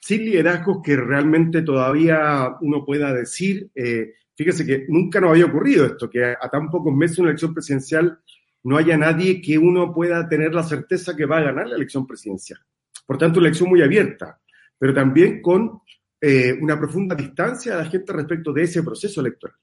sin 0.01 0.25
liderazgos 0.25 0.79
que 0.83 0.97
realmente 0.97 1.63
todavía 1.63 2.57
uno 2.61 2.85
pueda 2.85 3.13
decir, 3.13 3.71
eh, 3.75 4.15
fíjese 4.37 4.65
que 4.65 4.87
nunca 4.89 5.21
nos 5.21 5.31
había 5.31 5.47
ocurrido 5.47 5.85
esto, 5.85 6.09
que 6.09 6.25
a, 6.25 6.49
tan 6.51 6.71
pocos 6.71 6.95
meses 6.95 7.17
de 7.17 7.23
una 7.23 7.31
elección 7.31 7.53
presidencial 7.53 8.21
no 8.63 8.77
haya 8.77 8.97
nadie 8.97 9.43
que 9.43 9.59
uno 9.59 9.93
pueda 9.93 10.29
tener 10.29 10.55
la 10.55 10.63
certeza 10.63 11.17
que 11.17 11.27
va 11.27 11.39
a 11.39 11.43
ganar 11.43 11.69
la 11.69 11.77
elección 11.77 12.07
presidencial. 12.07 12.61
Por 13.07 13.19
tanto, 13.19 13.41
una 13.41 13.49
elección 13.49 13.69
muy 13.69 13.83
abierta, 13.83 14.41
pero 14.79 14.95
también 14.95 15.43
con 15.43 15.81
eh, 16.21 16.57
una 16.61 16.79
profunda 16.79 17.15
distancia 17.15 17.77
de 17.77 17.83
la 17.83 17.91
gente 17.91 18.13
respecto 18.13 18.53
de 18.53 18.63
ese 18.63 18.83
proceso 18.83 19.21
electoral. 19.21 19.57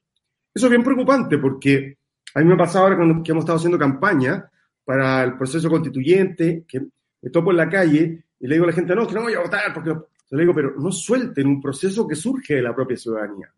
Eso 0.54 0.68
es 0.68 0.70
bien 0.70 0.84
preocupante 0.84 1.38
porque 1.38 1.98
a 2.34 2.40
mí 2.40 2.46
me 2.46 2.54
ha 2.56 2.58
pasado 2.58 2.86
ahora 2.86 2.98
cuando 2.98 3.24
que 3.24 3.32
hemos 3.32 3.44
estado 3.44 3.58
haciendo 3.58 3.80
campaña 3.80 4.50
para 4.84 5.24
el 5.24 5.38
proceso 5.38 5.70
constituyente, 5.70 6.66
que 6.68 6.82
me 7.22 7.30
topo 7.30 7.52
en 7.52 7.58
la 7.58 7.70
calle 7.70 8.25
y 8.40 8.48
le 8.48 8.56
digo 8.56 8.66
a 8.66 8.68
la 8.68 8.74
gente, 8.74 8.96
no, 8.96 9.08
que 9.08 9.14
no 9.14 9.24
voy 9.24 9.34
a 9.34 9.42
votar, 9.42 9.74
porque 9.74 9.94
le 10.32 10.42
digo, 10.42 10.54
pero 10.54 10.76
no 10.78 10.92
suelten 10.92 11.48
un 11.48 11.62
proceso 11.62 12.08
que 12.08 12.16
surge 12.16 12.56
de 12.56 12.62
la 12.62 12.76
propia 12.76 12.98
ciudadanía. 12.98 13.52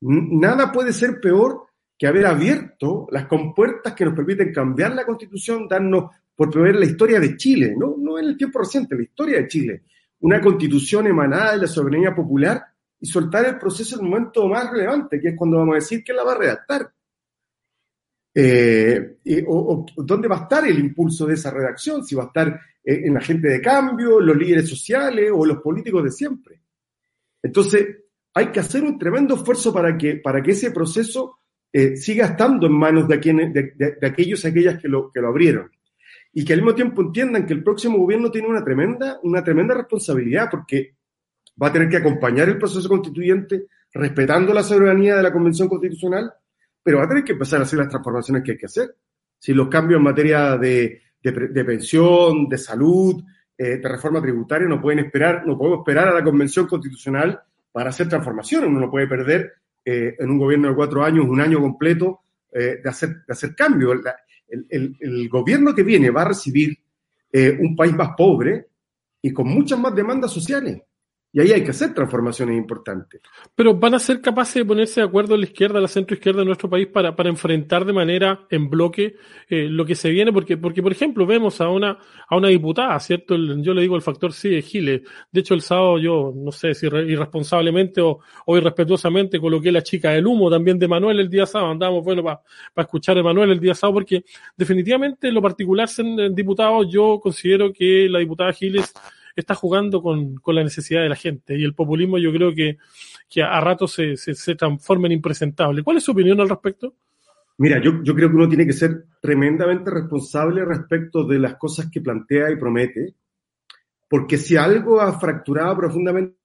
Nada 0.00 0.70
puede 0.70 0.92
ser 0.92 1.20
peor 1.20 1.66
que 1.98 2.06
haber 2.06 2.26
abierto 2.26 3.06
las 3.10 3.26
compuertas 3.26 3.94
que 3.94 4.04
nos 4.04 4.14
permiten 4.14 4.52
cambiar 4.52 4.94
la 4.94 5.06
constitución, 5.06 5.66
darnos 5.66 6.10
por 6.34 6.50
primera 6.50 6.78
la 6.78 6.84
historia 6.84 7.18
de 7.18 7.36
Chile, 7.36 7.74
no, 7.76 7.96
no 7.98 8.18
en 8.18 8.26
el 8.26 8.36
tiempo 8.36 8.58
reciente, 8.58 8.94
la 8.94 9.02
historia 9.02 9.38
de 9.38 9.48
Chile, 9.48 9.82
una 10.20 10.40
constitución 10.40 11.06
emanada 11.06 11.52
de 11.52 11.62
la 11.62 11.66
soberanía 11.66 12.14
popular 12.14 12.62
y 13.00 13.06
soltar 13.06 13.46
el 13.46 13.58
proceso 13.58 13.98
en 13.98 14.04
el 14.04 14.10
momento 14.10 14.46
más 14.46 14.70
relevante, 14.70 15.20
que 15.20 15.28
es 15.28 15.34
cuando 15.36 15.58
vamos 15.58 15.74
a 15.74 15.76
decir 15.76 16.04
que 16.04 16.12
la 16.12 16.24
va 16.24 16.32
a 16.32 16.38
redactar. 16.38 16.92
Eh, 18.38 19.16
o, 19.46 19.86
dónde 19.96 20.28
va 20.28 20.36
a 20.36 20.42
estar 20.42 20.66
el 20.66 20.78
impulso 20.78 21.24
de 21.24 21.32
esa 21.32 21.50
redacción, 21.50 22.04
si 22.04 22.14
va 22.14 22.24
a 22.24 22.26
estar 22.26 22.48
eh, 22.84 23.00
en 23.06 23.14
la 23.14 23.20
gente 23.22 23.48
de 23.48 23.62
cambio, 23.62 24.20
los 24.20 24.36
líderes 24.36 24.68
sociales 24.68 25.30
o 25.32 25.46
los 25.46 25.62
políticos 25.62 26.04
de 26.04 26.10
siempre. 26.10 26.60
Entonces, 27.42 27.96
hay 28.34 28.48
que 28.48 28.60
hacer 28.60 28.84
un 28.84 28.98
tremendo 28.98 29.36
esfuerzo 29.36 29.72
para 29.72 29.96
que, 29.96 30.16
para 30.16 30.42
que 30.42 30.50
ese 30.50 30.70
proceso 30.70 31.38
eh, 31.72 31.96
siga 31.96 32.26
estando 32.26 32.66
en 32.66 32.74
manos 32.74 33.08
de, 33.08 33.18
quienes, 33.18 33.54
de, 33.54 33.96
aquellos 34.02 34.44
y 34.44 34.48
aquellas 34.48 34.82
que 34.82 34.88
lo, 34.88 35.10
que 35.10 35.22
lo 35.22 35.28
abrieron. 35.28 35.70
Y 36.34 36.44
que 36.44 36.52
al 36.52 36.58
mismo 36.58 36.74
tiempo 36.74 37.00
entiendan 37.00 37.46
que 37.46 37.54
el 37.54 37.64
próximo 37.64 37.96
gobierno 37.96 38.30
tiene 38.30 38.48
una 38.48 38.62
tremenda, 38.62 39.18
una 39.22 39.42
tremenda 39.42 39.74
responsabilidad 39.74 40.48
porque 40.50 40.96
va 41.60 41.68
a 41.68 41.72
tener 41.72 41.88
que 41.88 41.96
acompañar 41.96 42.50
el 42.50 42.58
proceso 42.58 42.86
constituyente 42.86 43.68
respetando 43.94 44.52
la 44.52 44.62
soberanía 44.62 45.16
de 45.16 45.22
la 45.22 45.32
Convención 45.32 45.68
Constitucional, 45.68 46.30
pero 46.86 46.98
va 46.98 47.04
a 47.04 47.08
tener 47.08 47.24
que 47.24 47.32
empezar 47.32 47.58
a 47.58 47.64
hacer 47.64 47.80
las 47.80 47.88
transformaciones 47.88 48.44
que 48.44 48.52
hay 48.52 48.58
que 48.58 48.66
hacer. 48.66 48.94
Si 49.40 49.52
los 49.52 49.66
cambios 49.66 49.98
en 49.98 50.04
materia 50.04 50.56
de, 50.56 51.02
de, 51.20 51.64
pensión, 51.64 52.48
de 52.48 52.58
salud, 52.58 53.24
eh, 53.58 53.78
de 53.78 53.88
reforma 53.88 54.22
tributaria, 54.22 54.68
no 54.68 54.80
pueden 54.80 55.00
esperar, 55.00 55.44
no 55.44 55.58
podemos 55.58 55.80
esperar 55.80 56.06
a 56.06 56.14
la 56.14 56.22
Convención 56.22 56.68
Constitucional 56.68 57.40
para 57.72 57.90
hacer 57.90 58.08
transformaciones. 58.08 58.70
Uno 58.70 58.78
no 58.78 58.88
puede 58.88 59.08
perder 59.08 59.54
eh, 59.84 60.14
en 60.16 60.30
un 60.30 60.38
gobierno 60.38 60.68
de 60.68 60.76
cuatro 60.76 61.02
años 61.02 61.26
un 61.28 61.40
año 61.40 61.60
completo 61.60 62.20
eh, 62.52 62.78
de, 62.80 62.88
hacer, 62.88 63.24
de 63.26 63.32
hacer 63.32 63.56
cambio. 63.56 63.92
el, 63.92 65.28
gobierno 65.28 65.74
que 65.74 65.82
viene 65.82 66.10
va 66.10 66.22
a 66.22 66.28
recibir 66.28 66.78
un 67.58 67.74
país 67.74 67.94
más 67.94 68.10
pobre 68.16 68.68
y 69.20 69.32
con 69.32 69.48
muchas 69.48 69.80
más 69.80 69.92
demandas 69.92 70.30
sociales. 70.30 70.80
Y 71.36 71.40
ahí 71.40 71.52
hay 71.52 71.62
que 71.62 71.72
hacer 71.72 71.92
transformaciones 71.92 72.56
importantes. 72.56 73.20
Pero 73.54 73.74
van 73.74 73.92
a 73.92 73.98
ser 73.98 74.22
capaces 74.22 74.54
de 74.54 74.64
ponerse 74.64 75.02
de 75.02 75.06
acuerdo 75.06 75.36
la 75.36 75.44
izquierda, 75.44 75.78
la 75.82 75.86
centro 75.86 76.14
izquierda 76.14 76.40
de 76.40 76.46
nuestro 76.46 76.70
país 76.70 76.86
para, 76.86 77.14
para 77.14 77.28
enfrentar 77.28 77.84
de 77.84 77.92
manera 77.92 78.46
en 78.48 78.70
bloque 78.70 79.16
eh, 79.50 79.68
lo 79.68 79.84
que 79.84 79.94
se 79.94 80.08
viene, 80.08 80.32
porque, 80.32 80.56
porque 80.56 80.82
por 80.82 80.92
ejemplo 80.92 81.26
vemos 81.26 81.60
a 81.60 81.68
una, 81.68 81.98
a 82.26 82.36
una 82.38 82.48
diputada, 82.48 82.98
¿cierto? 83.00 83.36
yo 83.36 83.74
le 83.74 83.82
digo 83.82 83.96
el 83.96 84.00
factor 84.00 84.32
sí 84.32 84.48
de 84.48 84.62
Giles. 84.62 85.02
De 85.30 85.40
hecho, 85.40 85.52
el 85.52 85.60
sábado 85.60 85.98
yo, 85.98 86.32
no 86.34 86.50
sé 86.52 86.72
si 86.72 86.86
irresponsablemente 86.86 88.00
o, 88.00 88.20
irrespetuosamente 88.46 89.38
coloqué 89.38 89.70
la 89.70 89.82
chica 89.82 90.12
del 90.12 90.26
humo 90.26 90.50
también 90.50 90.78
de 90.78 90.88
Manuel 90.88 91.20
el 91.20 91.28
día 91.28 91.44
sábado. 91.44 91.72
Andábamos, 91.72 92.02
bueno, 92.02 92.22
para 92.22 92.40
escuchar 92.78 93.18
a 93.18 93.22
Manuel 93.22 93.50
el 93.50 93.60
día 93.60 93.74
sábado, 93.74 93.96
porque 93.96 94.24
definitivamente 94.56 95.28
en 95.28 95.34
lo 95.34 95.42
particular, 95.42 95.86
en 95.98 96.34
diputado, 96.34 96.82
yo 96.88 97.20
considero 97.22 97.74
que 97.74 98.08
la 98.08 98.20
diputada 98.20 98.54
Giles 98.54 98.90
está 99.40 99.54
jugando 99.54 100.02
con, 100.02 100.36
con, 100.36 100.54
la 100.54 100.64
necesidad 100.64 101.02
de 101.02 101.08
la 101.08 101.16
gente 101.16 101.58
y 101.58 101.64
el 101.64 101.74
populismo 101.74 102.18
yo 102.18 102.32
creo 102.32 102.54
que, 102.54 102.78
que 103.28 103.42
a 103.42 103.60
rato 103.60 103.86
se, 103.86 104.16
se, 104.16 104.54
transforma 104.54 105.06
en 105.06 105.12
impresentable. 105.12 105.82
¿Cuál 105.82 105.98
es 105.98 106.04
su 106.04 106.12
opinión 106.12 106.40
al 106.40 106.48
respecto? 106.48 106.94
Mira, 107.58 107.80
yo, 107.82 108.02
yo 108.02 108.14
creo 108.14 108.28
que 108.28 108.36
uno 108.36 108.48
tiene 108.48 108.66
que 108.66 108.72
ser 108.72 109.06
tremendamente 109.20 109.90
responsable 109.90 110.64
respecto 110.64 111.24
de 111.24 111.38
las 111.38 111.56
cosas 111.56 111.90
que 111.90 112.00
plantea 112.00 112.50
y 112.50 112.56
promete, 112.56 113.14
porque 114.08 114.36
si 114.36 114.56
algo 114.56 115.00
ha 115.00 115.18
fracturado 115.18 115.76
profundamente 115.76 116.36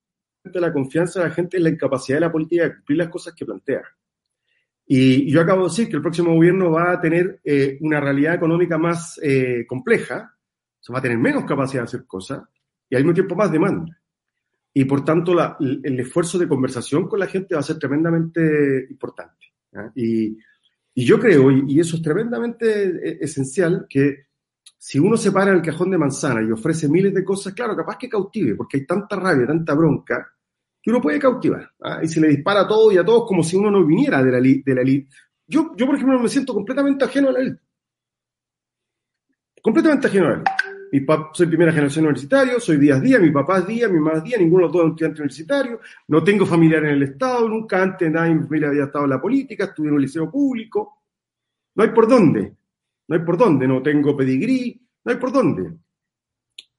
la 0.53 0.73
confianza 0.73 1.19
de 1.19 1.29
la 1.29 1.33
gente 1.33 1.57
es 1.57 1.63
la 1.63 1.69
incapacidad 1.69 2.17
de 2.17 2.21
la 2.21 2.31
política 2.31 2.63
de 2.63 2.75
cumplir 2.75 2.97
las 2.97 3.09
cosas 3.09 3.33
que 3.35 3.45
plantea. 3.45 3.83
Y 4.85 5.31
yo 5.31 5.41
acabo 5.41 5.61
de 5.63 5.69
decir 5.69 5.87
que 5.87 5.95
el 5.95 6.01
próximo 6.01 6.33
gobierno 6.33 6.71
va 6.71 6.91
a 6.91 6.99
tener 6.99 7.39
eh, 7.43 7.77
una 7.81 7.99
realidad 7.99 8.35
económica 8.35 8.77
más 8.77 9.19
eh, 9.23 9.65
compleja, 9.67 10.35
o 10.79 10.83
sea, 10.83 10.93
va 10.93 10.99
a 10.99 11.01
tener 11.01 11.17
menos 11.17 11.45
capacidad 11.45 11.83
de 11.83 11.85
hacer 11.85 12.05
cosas, 12.05 12.41
y 12.91 12.95
al 12.95 13.03
mismo 13.03 13.13
tiempo 13.13 13.35
más 13.35 13.51
demanda. 13.51 13.97
Y 14.73 14.83
por 14.85 15.03
tanto, 15.03 15.33
el, 15.59 15.99
esfuerzo 15.99 16.37
de 16.37 16.47
conversación 16.47 17.07
con 17.07 17.19
la 17.19 17.27
gente 17.27 17.55
va 17.55 17.61
a 17.61 17.63
ser 17.63 17.79
tremendamente 17.79 18.85
importante. 18.89 19.47
Y, 19.95 20.37
yo 20.93 21.17
creo, 21.17 21.49
y, 21.49 21.79
eso 21.79 21.95
es 21.95 22.01
tremendamente 22.01 22.83
eh, 22.83 23.17
esencial, 23.21 23.85
que 23.89 24.27
si 24.77 24.99
uno 24.99 25.15
se 25.15 25.31
para 25.31 25.51
en 25.51 25.57
el 25.57 25.63
cajón 25.63 25.89
de 25.89 25.97
manzana 25.97 26.41
y 26.41 26.51
ofrece 26.51 26.89
miles 26.89 27.13
de 27.13 27.23
cosas, 27.23 27.53
claro, 27.53 27.75
capaz 27.77 27.97
que 27.97 28.09
cautive, 28.09 28.55
porque 28.55 28.77
hay 28.77 28.85
tanta 28.85 29.15
rabia, 29.15 29.47
tanta 29.47 29.73
bronca, 29.73 30.29
que 30.81 30.89
uno 30.89 31.01
puede 31.01 31.19
cautivar. 31.19 31.71
¿ah? 31.81 32.01
Y 32.03 32.09
se 32.09 32.19
le 32.19 32.27
dispara 32.27 32.61
a 32.61 32.67
todos 32.67 32.93
y 32.93 32.97
a 32.97 33.05
todos 33.05 33.25
como 33.25 33.43
si 33.43 33.55
uno 33.55 33.71
no 33.71 33.85
viniera 33.85 34.21
de 34.21 34.31
la, 34.31 34.39
de 34.39 34.75
la 34.75 34.81
elite. 34.81 35.15
Yo, 35.47 35.71
yo, 35.77 35.85
por 35.85 35.95
ejemplo, 35.95 36.19
me 36.19 36.27
siento 36.27 36.53
completamente 36.53 37.05
ajeno 37.05 37.29
a 37.29 37.31
la 37.31 37.39
elite. 37.39 37.61
Completamente 39.61 40.07
ajeno 40.07 40.25
a 40.25 40.29
la 40.29 40.35
elite. 40.35 40.51
Mi 40.91 41.05
soy 41.33 41.47
primera 41.47 41.71
generación 41.71 42.05
universitario, 42.05 42.59
soy 42.59 42.77
días 42.77 43.01
día, 43.01 43.17
mi 43.17 43.31
papá 43.31 43.59
es 43.59 43.67
día, 43.67 43.87
mi 43.87 43.99
mamá 43.99 44.17
es 44.17 44.23
día, 44.23 44.37
ninguno 44.37 44.63
de 44.63 44.65
los 44.67 44.73
dos 44.73 44.83
es 44.83 44.89
estudiante 44.91 45.21
universitario, 45.21 45.79
no 46.09 46.23
tengo 46.23 46.45
familiar 46.45 46.83
en 46.83 46.91
el 46.91 47.03
Estado, 47.03 47.47
nunca 47.47 47.81
antes 47.81 48.11
nadie 48.11 48.33
de 48.33 48.35
mi 48.35 48.43
familia 48.43 48.67
había 48.67 48.83
estado 48.83 49.05
en 49.05 49.11
la 49.11 49.21
política, 49.21 49.65
estudié 49.65 49.87
en 49.89 49.95
un 49.95 50.01
liceo 50.01 50.29
público. 50.29 51.03
No 51.75 51.83
hay 51.83 51.91
por 51.91 52.09
dónde, 52.09 52.53
no 53.07 53.15
hay 53.15 53.23
por 53.23 53.37
dónde, 53.37 53.67
no 53.67 53.81
tengo 53.81 54.17
pedigrí, 54.17 54.85
no 55.05 55.11
hay 55.13 55.17
por 55.17 55.31
dónde. 55.31 55.71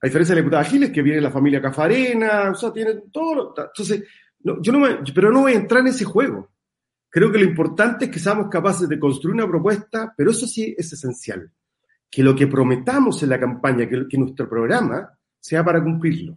A 0.03 0.07
diferencia 0.07 0.35
de 0.35 0.41
la 0.41 0.45
diputada 0.45 0.65
Giles, 0.65 0.91
que 0.91 1.01
viene 1.01 1.17
de 1.17 1.23
la 1.23 1.31
familia 1.31 1.63
Cafarena, 1.63 2.51
o 2.51 2.55
sea, 2.55 2.71
tiene 2.71 3.05
todo. 3.11 3.55
Entonces, 3.57 4.05
yo 4.41 4.73
no 4.73 4.87
pero 5.15 5.33
no 5.33 5.43
voy 5.43 5.53
a 5.53 5.57
entrar 5.57 5.81
en 5.81 5.87
ese 5.87 6.05
juego. 6.05 6.51
Creo 7.09 7.33
que 7.33 7.39
lo 7.39 7.45
importante 7.45 8.07
es 8.07 8.11
que 8.11 8.19
seamos 8.19 8.49
capaces 8.51 8.89
de 8.89 8.99
construir 8.99 9.35
una 9.37 9.49
propuesta, 9.49 10.13
pero 10.15 10.33
eso 10.33 10.47
sí 10.47 10.75
es 10.77 10.93
esencial. 10.93 11.51
Que 12.13 12.23
lo 12.23 12.37
que 12.37 12.47
prometamos 12.47 13.23
en 13.23 13.31
la 13.31 13.41
campaña, 13.41 13.89
que, 13.89 14.19
nuestro 14.19 14.47
programa, 14.49 15.19
sea 15.41 15.65
para 15.65 15.83
cumplirlo. 15.83 16.37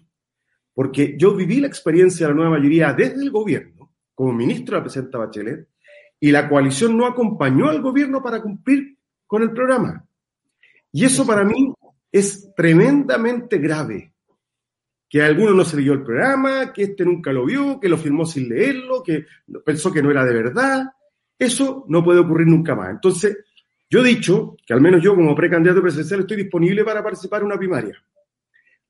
Porque 0.73 1.15
yo 1.17 1.35
viví 1.35 1.59
la 1.59 1.67
experiencia 1.67 2.25
de 2.25 2.31
la 2.31 2.37
nueva 2.37 2.57
mayoría 2.57 2.93
desde 2.93 3.21
el 3.21 3.29
gobierno, 3.29 3.93
como 4.13 4.31
ministro 4.31 4.75
de 4.75 4.79
la 4.79 4.83
presidenta 4.83 5.17
Bachelet, 5.17 5.67
y 6.19 6.31
la 6.31 6.47
coalición 6.47 6.97
no 6.97 7.05
acompañó 7.05 7.69
al 7.69 7.81
gobierno 7.81 8.23
para 8.23 8.41
cumplir 8.41 8.97
con 9.27 9.43
el 9.43 9.51
programa. 9.51 10.07
Y 10.93 11.03
eso 11.03 11.27
para 11.27 11.43
mí 11.43 11.73
es 12.11 12.53
tremendamente 12.55 13.57
grave 13.57 14.13
que 15.09 15.21
alguno 15.21 15.53
no 15.53 15.63
se 15.63 15.77
leyó 15.77 15.93
el 15.93 16.03
programa, 16.03 16.73
que 16.73 16.83
este 16.83 17.05
nunca 17.05 17.31
lo 17.31 17.45
vio, 17.45 17.79
que 17.79 17.89
lo 17.89 17.97
firmó 17.97 18.25
sin 18.25 18.49
leerlo, 18.49 19.03
que 19.03 19.25
pensó 19.63 19.91
que 19.91 20.01
no 20.01 20.11
era 20.11 20.25
de 20.25 20.33
verdad. 20.33 20.85
Eso 21.37 21.85
no 21.87 22.03
puede 22.03 22.19
ocurrir 22.19 22.47
nunca 22.47 22.75
más. 22.75 22.89
Entonces, 22.89 23.37
yo 23.89 23.99
he 23.99 24.07
dicho 24.07 24.55
que 24.65 24.73
al 24.73 24.81
menos 24.81 25.01
yo 25.01 25.15
como 25.15 25.35
precandidato 25.35 25.81
presidencial 25.81 26.21
estoy 26.21 26.37
disponible 26.37 26.83
para 26.83 27.03
participar 27.03 27.41
en 27.41 27.47
una 27.47 27.57
primaria, 27.57 27.95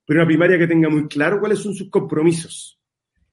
pero 0.06 0.20
una 0.20 0.28
primaria 0.28 0.58
que 0.58 0.68
tenga 0.68 0.90
muy 0.90 1.08
claro 1.08 1.40
cuáles 1.40 1.60
son 1.60 1.74
sus 1.74 1.90
compromisos, 1.90 2.80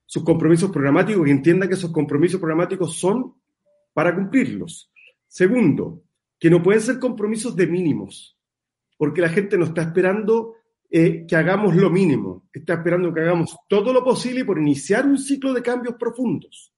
sus 0.07 0.25
compromisos 0.25 0.71
programáticos, 0.71 1.25
que 1.25 1.31
entienda 1.31 1.69
que 1.69 1.75
esos 1.75 1.93
compromisos 1.93 2.41
programáticos 2.41 2.97
son 2.97 3.35
para 3.93 4.15
cumplirlos. 4.15 4.91
Segundo, 5.27 6.03
que 6.39 6.51
no 6.51 6.63
pueden 6.63 6.81
ser 6.81 6.99
compromisos 6.99 7.55
de 7.55 7.67
mínimos, 7.67 8.37
porque 8.99 9.21
la 9.21 9.29
gente 9.29 9.57
no 9.57 9.67
está 9.67 9.83
esperando 9.83 10.57
eh, 10.91 11.25
que 11.27 11.37
hagamos 11.37 11.75
lo 11.75 11.89
mínimo, 11.89 12.49
está 12.53 12.75
esperando 12.75 13.15
que 13.15 13.21
hagamos 13.21 13.57
todo 13.69 13.93
lo 13.93 14.05
posible 14.05 14.45
por 14.45 14.59
iniciar 14.59 15.07
un 15.07 15.19
ciclo 15.19 15.55
de 15.55 15.63
cambios 15.63 15.95
profundos, 15.95 16.75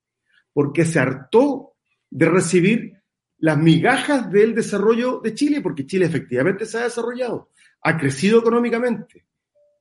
porque 0.52 0.84
se 0.84 1.00
hartó 1.00 1.74
de 2.10 2.26
recibir 2.26 3.02
las 3.38 3.58
migajas 3.58 4.30
del 4.30 4.54
desarrollo 4.54 5.20
de 5.22 5.34
Chile, 5.34 5.60
porque 5.60 5.86
Chile 5.86 6.06
efectivamente 6.06 6.66
se 6.66 6.78
ha 6.78 6.84
desarrollado, 6.84 7.50
ha 7.82 7.96
crecido 7.96 8.38
económicamente, 8.38 9.24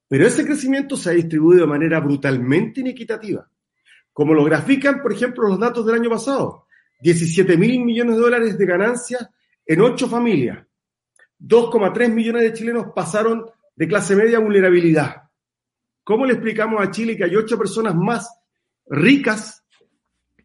pero 0.08 0.28
ese 0.28 0.46
crecimiento 0.46 0.98
se 0.98 1.10
ha 1.10 1.14
distribuido 1.14 1.62
de 1.62 1.68
manera 1.68 2.00
brutalmente 2.00 2.82
inequitativa, 2.82 3.50
como 4.12 4.34
lo 4.34 4.44
grafican, 4.44 5.02
por 5.02 5.14
ejemplo, 5.14 5.48
los 5.48 5.60
datos 5.60 5.86
del 5.86 5.96
año 5.96 6.10
pasado, 6.10 6.68
17 7.02 7.58
mil 7.58 7.84
millones 7.84 8.16
de 8.16 8.22
dólares 8.22 8.58
de 8.58 8.66
ganancias 8.66 9.30
en 9.66 9.82
ocho 9.82 10.08
familias, 10.08 10.66
2,3 11.40 12.14
millones 12.14 12.44
de 12.44 12.54
chilenos 12.54 12.88
pasaron 12.96 13.46
de 13.76 13.88
clase 13.88 14.16
media 14.16 14.40
vulnerabilidad. 14.40 15.24
¿Cómo 16.04 16.26
le 16.26 16.34
explicamos 16.34 16.82
a 16.82 16.92
Chile 16.92 17.18
que 17.18 17.24
hay 17.24 17.36
ocho 17.36 17.58
personas 17.58 17.96
más 17.96 18.30
ricas, 18.88 19.64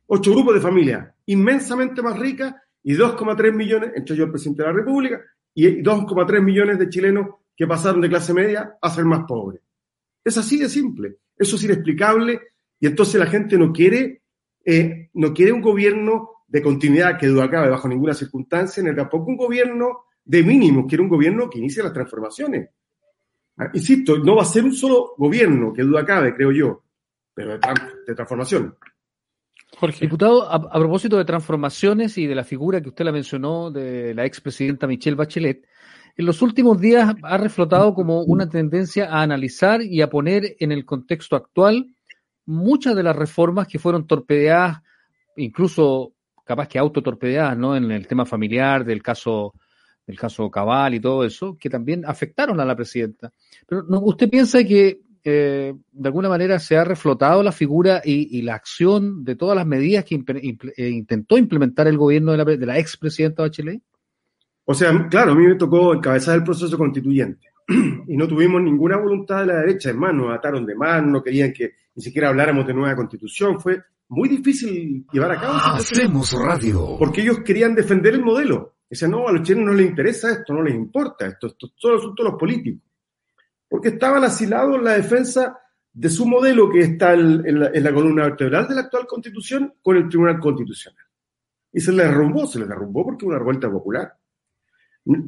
ocho 0.07 0.33
grupos 0.33 0.55
de 0.55 0.61
familia 0.61 1.15
inmensamente 1.27 2.01
más 2.01 2.19
ricas 2.19 2.55
y 2.83 2.95
2,3 2.95 3.53
millones, 3.53 3.93
entre 3.95 4.15
ellos 4.15 4.27
el 4.27 4.33
presidente 4.33 4.63
de 4.63 4.69
la 4.69 4.75
República, 4.75 5.21
y 5.55 5.83
2,3 5.83 6.43
millones 6.43 6.79
de 6.79 6.89
chilenos 6.89 7.29
que 7.57 7.67
pasaron 7.67 8.01
de 8.01 8.09
clase 8.09 8.33
media 8.33 8.79
a 8.81 8.91
ser 8.91 9.05
más 9.05 9.25
pobres? 9.27 9.61
Es 10.25 10.37
así 10.39 10.59
de 10.59 10.69
simple, 10.69 11.19
eso 11.37 11.57
es 11.57 11.65
inexplicable 11.65 12.41
y 12.81 12.87
entonces 12.87 13.19
la 13.19 13.27
gente 13.27 13.59
no 13.59 13.73
quiere, 13.73 14.23
eh, 14.65 15.11
no 15.15 15.33
quiere 15.33 15.53
un 15.53 15.61
gobierno 15.61 16.31
de 16.47 16.63
continuidad 16.63 17.19
que 17.19 17.27
duda 17.27 17.51
cabe 17.51 17.69
bajo 17.69 17.89
ninguna 17.89 18.15
circunstancia, 18.15 18.83
ni 18.83 18.95
tampoco 18.95 19.27
un 19.27 19.37
gobierno 19.37 20.05
de 20.25 20.43
mínimos, 20.43 20.87
quiere 20.89 21.03
un 21.03 21.09
gobierno 21.09 21.49
que 21.49 21.59
inicie 21.59 21.83
las 21.83 21.93
transformaciones. 21.93 22.69
Ah, 23.59 23.71
insisto, 23.73 24.19
no 24.19 24.37
va 24.37 24.43
a 24.43 24.47
ser 24.47 24.65
un 24.65 24.73
solo 24.73 25.15
gobierno, 25.17 25.73
que 25.73 25.83
duda 25.83 26.05
cabe, 26.05 26.35
creo 26.35 26.53
yo, 26.53 26.85
pero 27.35 27.59
de, 27.59 28.15
transformación. 28.15 28.77
Diputado, 30.01 30.51
a, 30.51 30.73
propósito 30.73 31.19
de 31.19 31.25
transformaciones 31.25 32.19
y 32.19 32.27
de 32.27 32.35
la 32.35 32.43
figura 32.43 32.81
que 32.81 32.89
usted 32.89 33.05
la 33.05 33.13
mencionó 33.13 33.71
de 33.71 34.15
la 34.15 34.25
expresidenta 34.25 34.87
Michelle 34.87 35.17
Bachelet, 35.17 35.67
en 36.17 36.27
los 36.27 36.43
últimos 36.43 36.81
días 36.81 37.15
ha 37.23 37.39
reflotado 37.39 37.95
como 37.95 38.23
una 38.23 38.49
tendencia 38.49 39.09
a 39.09 39.23
analizar 39.23 39.83
y 39.83 40.03
a 40.03 40.11
poner 40.11 40.57
en 40.59 40.73
el 40.73 40.85
contexto 40.85 41.37
actual 41.37 41.95
muchas 42.45 42.97
de 42.97 43.05
las 43.05 43.15
reformas 43.15 43.69
que 43.69 43.79
fueron 43.79 44.07
torpedeadas, 44.07 44.83
incluso 45.37 46.15
capaz 46.45 46.67
que 46.67 46.79
autotorpedeadas, 46.79 47.57
¿no? 47.57 47.77
En 47.77 47.91
el 47.93 48.09
tema 48.09 48.25
familiar, 48.25 48.85
del 48.85 49.03
caso 49.03 49.55
el 50.09 50.19
caso 50.19 50.51
Cabal 50.51 50.95
y 50.95 51.01
todo 51.01 51.23
eso, 51.25 51.57
que 51.61 51.69
también 51.69 52.05
afectaron 52.07 52.59
a 52.59 52.65
la 52.65 52.75
presidenta. 52.75 53.31
Pero 53.67 53.85
¿usted 54.01 54.31
piensa 54.31 54.65
que 54.65 55.03
eh, 55.29 55.75
de 55.93 56.09
alguna 56.09 56.29
manera 56.29 56.59
se 56.59 56.77
ha 56.77 56.85
reflotado 56.85 57.43
la 57.43 57.53
figura 57.53 58.01
y, 58.05 58.43
la 58.43 58.55
acción 58.55 59.25
de 59.25 59.37
todas 59.37 59.57
las 59.57 59.67
medidas 59.67 60.05
que 60.05 60.15
eh, 60.17 60.89
intentó 60.89 61.37
implementar 61.37 61.87
el 61.87 61.99
gobierno 61.99 62.33
de 62.33 62.39
la, 62.39 62.45
de 62.45 62.67
la 62.67 62.79
expresidenta 62.79 63.43
Bachelet? 63.43 63.83
O 64.65 64.75
sea, 64.75 65.09
claro, 65.09 65.33
a 65.33 65.35
mí 65.35 65.47
me 65.47 65.55
tocó 65.55 65.95
encabezar 65.95 66.37
el 66.37 66.45
proceso 66.45 66.77
constituyente 66.77 67.49
y 68.09 68.17
no 68.17 68.27
tuvimos 68.27 68.63
ninguna 68.63 68.97
voluntad 68.97 69.41
de 69.41 69.47
la 69.47 69.61
derecha, 69.61 69.91
en 69.91 69.99
mano, 69.99 70.27
nos 70.27 70.39
ataron 70.39 70.65
de 70.67 70.75
mano, 70.75 71.07
no 71.09 71.23
querían 71.23 71.53
que 71.53 71.73
ni 71.95 72.03
siquiera 72.03 72.29
habláramos 72.29 72.67
de 72.67 72.75
nueva 72.75 72.97
constitución, 72.97 73.61
fue 73.61 73.83
muy 74.09 74.29
difícil 74.29 75.07
llevar 75.13 75.33
a 75.33 75.41
cabo. 75.41 75.55
Hacemos 75.77 76.33
radio. 76.33 76.97
Porque 76.99 77.23
ellos 77.23 77.41
querían 77.45 77.75
defender 77.75 78.15
el 78.15 78.23
modelo. 78.23 78.77
Dicen, 78.89 79.11
no, 79.11 79.29
a 79.29 79.33
los 79.33 79.43
chilenos 79.43 79.73
no 79.73 79.75
les 79.75 79.89
interesa 79.89 80.31
esto, 80.31 80.55
no 80.55 80.63
les 80.63 80.75
importa 80.75 81.27
esto, 81.27 81.49
esto 81.49 81.69
solo 81.77 81.99
asunto 81.99 82.23
de 82.23 82.31
los 82.31 82.39
políticos. 82.39 82.88
Porque 83.69 83.89
estaban 83.89 84.25
asilados 84.25 84.77
en 84.77 84.85
la 84.85 84.93
defensa 84.93 85.59
de 85.93 86.09
su 86.09 86.27
modelo 86.27 86.71
que 86.71 86.81
está 86.81 87.13
en 87.13 87.61
la, 87.61 87.93
columna 87.93 88.25
vertebral 88.25 88.69
de 88.69 88.75
la 88.75 88.83
actual 88.83 89.07
constitución 89.07 89.75
con 89.83 89.97
el 89.97 90.09
Tribunal 90.09 90.39
Constitucional. 90.39 91.05
Y 91.73 91.81
se 91.81 91.93
les 91.93 92.07
derrumbó, 92.07 92.47
se 92.47 92.61
les 92.61 92.69
derrumbó 92.69 93.05
porque 93.05 93.27
una 93.27 93.39
revuelta 93.39 93.71
popular. 93.71 94.15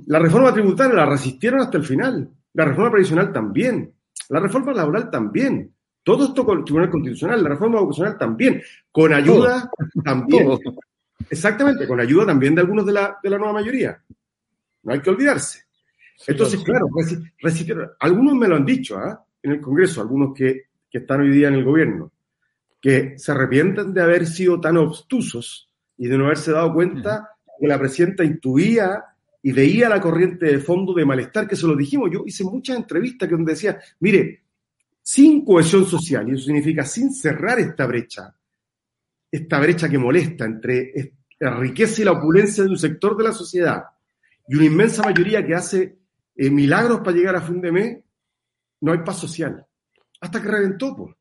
La 0.06 0.18
reforma 0.18 0.52
tributaria 0.52 0.94
la 0.94 1.06
resistieron 1.06 1.60
hasta 1.60 1.76
el 1.78 1.84
final. 1.84 2.30
La 2.54 2.64
reforma 2.64 2.90
previsional 2.92 3.32
también. 3.32 3.92
La 4.28 4.40
reforma 4.40 4.72
laboral 4.72 5.10
también. 5.10 5.74
Todo 6.02 6.24
esto 6.24 6.44
con 6.44 6.58
el 6.58 6.64
Tribunal 6.64 6.90
Constitucional, 6.90 7.42
la 7.42 7.50
reforma 7.50 7.80
vocacional 7.80 8.16
también. 8.16 8.62
Con 8.90 9.12
ayuda 9.12 9.70
también. 10.04 10.58
Exactamente, 11.28 11.86
con 11.86 12.00
ayuda 12.00 12.26
también 12.26 12.54
de 12.54 12.62
algunos 12.62 12.86
de 12.86 12.92
la, 12.92 13.18
de 13.22 13.30
la 13.30 13.38
nueva 13.38 13.54
mayoría. 13.54 14.02
No 14.82 14.92
hay 14.92 15.00
que 15.00 15.10
olvidarse. 15.10 15.64
Entonces, 16.26 16.62
claro, 16.62 16.86
resistieron. 17.38 17.90
Algunos 17.98 18.34
me 18.34 18.48
lo 18.48 18.56
han 18.56 18.64
dicho 18.64 18.98
¿ah? 18.98 19.24
en 19.42 19.52
el 19.52 19.60
Congreso, 19.60 20.00
algunos 20.00 20.34
que, 20.34 20.64
que 20.90 20.98
están 20.98 21.22
hoy 21.22 21.30
día 21.30 21.48
en 21.48 21.54
el 21.54 21.64
gobierno, 21.64 22.12
que 22.80 23.18
se 23.18 23.32
arrepienten 23.32 23.94
de 23.94 24.02
haber 24.02 24.26
sido 24.26 24.60
tan 24.60 24.76
obtusos 24.76 25.68
y 25.96 26.08
de 26.08 26.18
no 26.18 26.26
haberse 26.26 26.52
dado 26.52 26.72
cuenta 26.72 27.30
que 27.58 27.66
la 27.66 27.78
presidenta 27.78 28.24
intuía 28.24 29.04
y 29.42 29.52
veía 29.52 29.88
la 29.88 30.00
corriente 30.00 30.46
de 30.46 30.58
fondo 30.58 30.92
de 30.92 31.04
malestar, 31.04 31.48
que 31.48 31.56
se 31.56 31.66
lo 31.66 31.76
dijimos. 31.76 32.10
Yo 32.12 32.24
hice 32.26 32.44
muchas 32.44 32.76
entrevistas 32.76 33.28
que 33.28 33.34
donde 33.34 33.52
decía, 33.52 33.78
mire, 34.00 34.42
sin 35.02 35.44
cohesión 35.44 35.86
social, 35.86 36.28
y 36.28 36.34
eso 36.34 36.44
significa 36.44 36.84
sin 36.84 37.12
cerrar 37.12 37.58
esta 37.58 37.86
brecha, 37.86 38.34
esta 39.30 39.60
brecha 39.60 39.88
que 39.88 39.98
molesta 39.98 40.44
entre 40.44 41.14
la 41.38 41.56
riqueza 41.56 42.02
y 42.02 42.04
la 42.04 42.12
opulencia 42.12 42.64
de 42.64 42.70
un 42.70 42.78
sector 42.78 43.16
de 43.16 43.24
la 43.24 43.32
sociedad 43.32 43.84
y 44.46 44.56
una 44.56 44.66
inmensa 44.66 45.02
mayoría 45.02 45.46
que 45.46 45.54
hace 45.54 45.99
eh, 46.40 46.50
milagros 46.50 47.00
para 47.00 47.16
llegar 47.16 47.36
a 47.36 47.40
fin 47.40 47.60
de 47.60 47.72
mes, 47.72 47.98
no 48.80 48.92
hay 48.92 48.98
paz 48.98 49.18
social. 49.18 49.66
Hasta 50.20 50.40
que 50.40 50.48
reventó, 50.48 50.96
pues. 50.96 51.14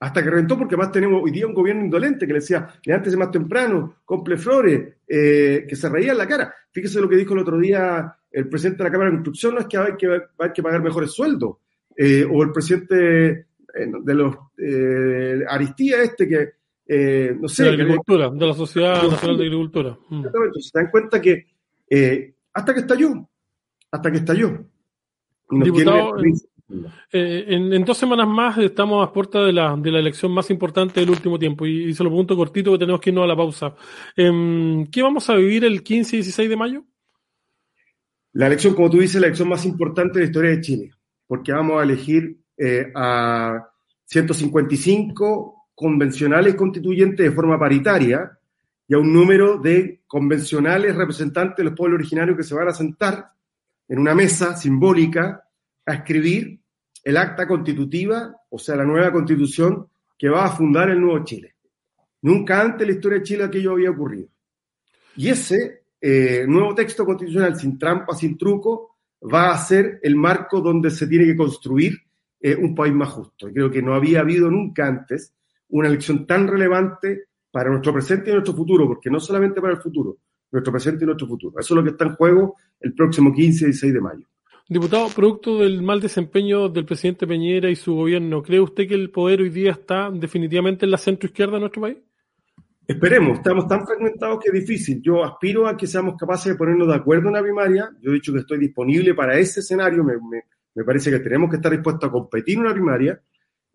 Hasta 0.00 0.22
que 0.22 0.30
reventó 0.30 0.58
porque 0.58 0.76
más 0.76 0.90
tenemos 0.90 1.22
hoy 1.22 1.30
día 1.30 1.46
un 1.46 1.54
gobierno 1.54 1.84
indolente 1.84 2.26
que 2.26 2.32
le 2.32 2.40
decía, 2.40 2.68
levántese 2.84 3.16
más 3.16 3.30
temprano, 3.30 3.98
comple 4.04 4.36
flores, 4.36 4.96
eh, 5.06 5.64
que 5.68 5.76
se 5.76 5.88
reía 5.88 6.12
en 6.12 6.18
la 6.18 6.26
cara. 6.26 6.52
Fíjese 6.72 7.00
lo 7.00 7.08
que 7.08 7.16
dijo 7.16 7.34
el 7.34 7.40
otro 7.40 7.58
día 7.58 8.14
el 8.30 8.48
presidente 8.48 8.78
de 8.78 8.84
la 8.84 8.90
Cámara 8.90 9.10
de 9.10 9.16
Construcción, 9.16 9.54
no 9.54 9.60
es 9.60 9.66
que 9.66 9.76
hay 9.76 9.96
que, 9.96 10.20
hay 10.38 10.52
que 10.52 10.62
pagar 10.62 10.82
mejores 10.82 11.12
sueldos. 11.12 11.56
Eh, 11.96 12.26
o 12.28 12.42
el 12.42 12.50
presidente 12.50 13.46
de 13.74 14.14
los 14.14 14.36
Aristía 15.48 16.02
este 16.02 16.28
que 16.28 16.52
eh, 16.86 17.36
no 17.38 17.48
sé. 17.48 17.64
De 17.64 17.76
la 17.76 17.82
agricultura, 17.84 18.30
de 18.30 18.46
la 18.46 18.54
Sociedad 18.54 19.02
Nacional 19.02 19.38
de 19.38 19.44
Agricultura. 19.44 19.98
Mm. 20.08 20.18
Exactamente, 20.18 20.60
se 20.60 20.70
dan 20.74 20.90
cuenta 20.90 21.20
que 21.20 21.46
eh, 21.88 22.34
hasta 22.52 22.74
que 22.74 22.80
estalló, 22.80 23.28
hasta 23.92 24.10
que 24.10 24.18
estalló. 24.18 24.64
Diputado, 25.48 26.16
eh, 27.12 27.44
en, 27.48 27.84
dos 27.84 27.98
semanas 27.98 28.26
más 28.26 28.58
estamos 28.58 29.06
a 29.06 29.12
puerta 29.12 29.44
de 29.44 29.52
la, 29.52 29.76
de 29.76 29.90
la 29.92 29.98
elección 29.98 30.32
más 30.32 30.50
importante 30.50 30.98
del 31.00 31.10
último 31.10 31.38
tiempo 31.38 31.66
y, 31.66 31.94
se 31.94 32.02
lo 32.02 32.10
pregunto 32.10 32.34
cortito 32.34 32.72
que 32.72 32.78
tenemos 32.78 33.00
que 33.00 33.10
irnos 33.10 33.24
a 33.24 33.28
la 33.28 33.36
pausa. 33.36 33.74
Em, 34.16 34.86
¿Qué 34.86 35.02
vamos 35.02 35.28
a 35.30 35.34
vivir 35.34 35.64
el 35.64 35.82
15 35.84 36.16
y 36.16 36.18
16 36.20 36.48
de 36.48 36.56
mayo? 36.56 36.84
La 38.32 38.46
elección, 38.46 38.74
como 38.74 38.90
tú 38.90 38.98
dices, 38.98 39.20
la 39.20 39.28
elección 39.28 39.48
más 39.48 39.64
importante 39.66 40.18
de 40.18 40.24
la 40.24 40.26
historia 40.26 40.50
de 40.50 40.60
Chile 40.60 40.90
porque 41.32 41.50
vamos 41.50 41.80
a 41.80 41.84
elegir 41.84 42.36
eh, 42.58 42.92
a 42.94 43.66
155 44.04 45.68
convencionales 45.74 46.54
constituyentes 46.56 47.24
de 47.24 47.32
forma 47.34 47.58
paritaria 47.58 48.38
y 48.86 48.92
a 48.92 48.98
un 48.98 49.14
número 49.14 49.56
de 49.56 50.02
convencionales 50.06 50.94
representantes 50.94 51.56
de 51.56 51.64
los 51.64 51.74
pueblos 51.74 52.00
originarios 52.00 52.36
que 52.36 52.42
se 52.42 52.54
van 52.54 52.68
a 52.68 52.74
sentar 52.74 53.30
en 53.88 53.98
una 53.98 54.14
mesa 54.14 54.56
simbólica 54.56 55.44
a 55.84 55.94
escribir 55.94 56.60
el 57.04 57.16
acta 57.16 57.46
constitutiva, 57.46 58.34
o 58.48 58.58
sea, 58.58 58.76
la 58.76 58.84
nueva 58.84 59.12
constitución 59.12 59.88
que 60.16 60.28
va 60.28 60.44
a 60.44 60.56
fundar 60.56 60.90
el 60.90 61.00
nuevo 61.00 61.24
Chile. 61.24 61.56
Nunca 62.22 62.60
antes 62.60 62.82
en 62.82 62.88
la 62.88 62.94
historia 62.94 63.18
de 63.18 63.24
Chile 63.24 63.44
aquello 63.44 63.72
había 63.72 63.90
ocurrido. 63.90 64.28
Y 65.16 65.28
ese 65.28 65.82
eh, 66.00 66.44
nuevo 66.46 66.74
texto 66.74 67.04
constitucional, 67.04 67.58
sin 67.58 67.78
trampa, 67.78 68.14
sin 68.14 68.38
truco, 68.38 68.96
va 69.22 69.52
a 69.52 69.58
ser 69.58 70.00
el 70.02 70.16
marco 70.16 70.60
donde 70.60 70.90
se 70.90 71.06
tiene 71.06 71.26
que 71.26 71.36
construir 71.36 71.98
eh, 72.40 72.56
un 72.56 72.74
país 72.74 72.94
más 72.94 73.08
justo. 73.10 73.48
Y 73.48 73.52
creo 73.52 73.70
que 73.70 73.82
no 73.82 73.94
había 73.94 74.20
habido 74.20 74.50
nunca 74.50 74.86
antes 74.86 75.34
una 75.70 75.88
elección 75.88 76.26
tan 76.26 76.46
relevante 76.46 77.28
para 77.50 77.70
nuestro 77.70 77.92
presente 77.92 78.30
y 78.30 78.32
nuestro 78.32 78.54
futuro, 78.54 78.86
porque 78.86 79.10
no 79.10 79.20
solamente 79.20 79.60
para 79.60 79.74
el 79.74 79.80
futuro, 79.80 80.18
nuestro 80.52 80.72
presente 80.72 81.04
y 81.04 81.06
nuestro 81.06 81.26
futuro. 81.26 81.58
Eso 81.58 81.74
es 81.74 81.76
lo 81.76 81.82
que 81.82 81.90
está 81.90 82.04
en 82.04 82.14
juego 82.14 82.56
el 82.80 82.94
próximo 82.94 83.32
15 83.32 83.64
y 83.64 83.66
16 83.68 83.94
de 83.94 84.00
mayo. 84.00 84.26
Diputado, 84.68 85.08
producto 85.08 85.58
del 85.58 85.82
mal 85.82 86.00
desempeño 86.00 86.68
del 86.68 86.84
presidente 86.84 87.26
Peñera 87.26 87.68
y 87.68 87.76
su 87.76 87.94
gobierno, 87.94 88.42
¿cree 88.42 88.60
usted 88.60 88.86
que 88.86 88.94
el 88.94 89.10
poder 89.10 89.40
hoy 89.40 89.50
día 89.50 89.72
está 89.72 90.10
definitivamente 90.10 90.84
en 90.84 90.92
la 90.92 90.98
centro 90.98 91.26
izquierda 91.26 91.54
de 91.54 91.60
nuestro 91.60 91.82
país? 91.82 91.98
Esperemos, 92.86 93.38
estamos 93.38 93.66
tan 93.68 93.86
fragmentados 93.86 94.40
que 94.40 94.48
es 94.48 94.54
difícil. 94.54 95.00
Yo 95.02 95.24
aspiro 95.24 95.66
a 95.66 95.76
que 95.76 95.86
seamos 95.86 96.16
capaces 96.16 96.52
de 96.52 96.58
ponernos 96.58 96.88
de 96.88 96.94
acuerdo 96.94 97.28
en 97.28 97.34
la 97.34 97.42
primaria. 97.42 97.90
Yo 98.00 98.10
he 98.10 98.14
dicho 98.14 98.32
que 98.32 98.40
estoy 98.40 98.58
disponible 98.58 99.14
para 99.14 99.38
ese 99.38 99.60
escenario. 99.60 100.02
Me, 100.02 100.14
me, 100.74 100.84
parece 100.84 101.10
que 101.10 101.20
tenemos 101.20 101.48
que 101.48 101.56
estar 101.56 101.70
dispuestos 101.70 102.08
a 102.08 102.12
competir 102.12 102.56
en 102.56 102.60
una 102.62 102.72
primaria 102.72 103.20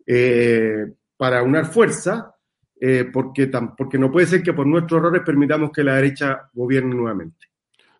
eh, 0.06 0.92
para 1.16 1.42
unar 1.42 1.66
fuerza, 1.66 2.34
eh, 2.80 3.06
porque, 3.12 3.50
porque 3.76 3.98
no 3.98 4.10
puede 4.10 4.26
ser 4.26 4.42
que 4.42 4.52
por 4.52 4.66
nuestros 4.66 5.00
errores 5.00 5.22
permitamos 5.24 5.70
que 5.72 5.82
la 5.82 5.96
derecha 5.96 6.48
gobierne 6.52 6.94
nuevamente. 6.94 7.46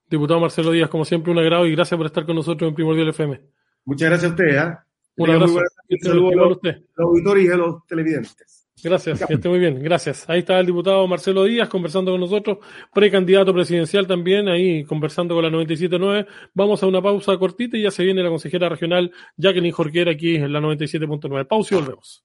Diputado 0.08 0.40
Marcelo 0.40 0.70
Díaz, 0.70 0.88
como 0.88 1.04
siempre, 1.04 1.32
un 1.32 1.38
agrado 1.38 1.66
y 1.66 1.72
gracias 1.72 1.96
por 1.96 2.06
estar 2.06 2.24
con 2.24 2.36
nosotros 2.36 2.68
en 2.68 2.74
Primordial 2.74 3.08
FM. 3.08 3.40
Muchas 3.84 4.08
gracias 4.08 4.30
a 4.30 4.34
usted. 4.34 4.56
¿eh? 4.56 4.76
Un 5.16 5.30
abrazo. 5.30 5.58
Un 5.90 5.98
saludo 6.00 6.28
a 6.28 6.34
los 6.34 6.58
auditores 6.96 7.44
y 7.44 7.48
a 7.50 7.56
los 7.56 7.86
televidentes. 7.86 8.58
Gracias, 8.82 9.24
que 9.26 9.34
esté 9.34 9.48
muy 9.48 9.58
bien, 9.58 9.82
gracias. 9.82 10.28
Ahí 10.30 10.40
está 10.40 10.60
el 10.60 10.66
diputado 10.66 11.06
Marcelo 11.08 11.44
Díaz 11.44 11.68
conversando 11.68 12.12
con 12.12 12.20
nosotros, 12.20 12.58
precandidato 12.94 13.52
presidencial 13.52 14.06
también, 14.06 14.48
ahí 14.48 14.84
conversando 14.84 15.34
con 15.34 15.42
la 15.42 15.50
97.9. 15.50 16.26
Vamos 16.54 16.82
a 16.82 16.86
una 16.86 17.02
pausa 17.02 17.36
cortita 17.38 17.76
y 17.76 17.82
ya 17.82 17.90
se 17.90 18.04
viene 18.04 18.22
la 18.22 18.28
consejera 18.28 18.68
regional 18.68 19.10
Jacqueline 19.36 19.72
Jorquera 19.72 20.12
aquí 20.12 20.36
en 20.36 20.52
la 20.52 20.60
97.9. 20.60 21.46
Pausa 21.48 21.74
y 21.74 21.78
volvemos. 21.78 22.24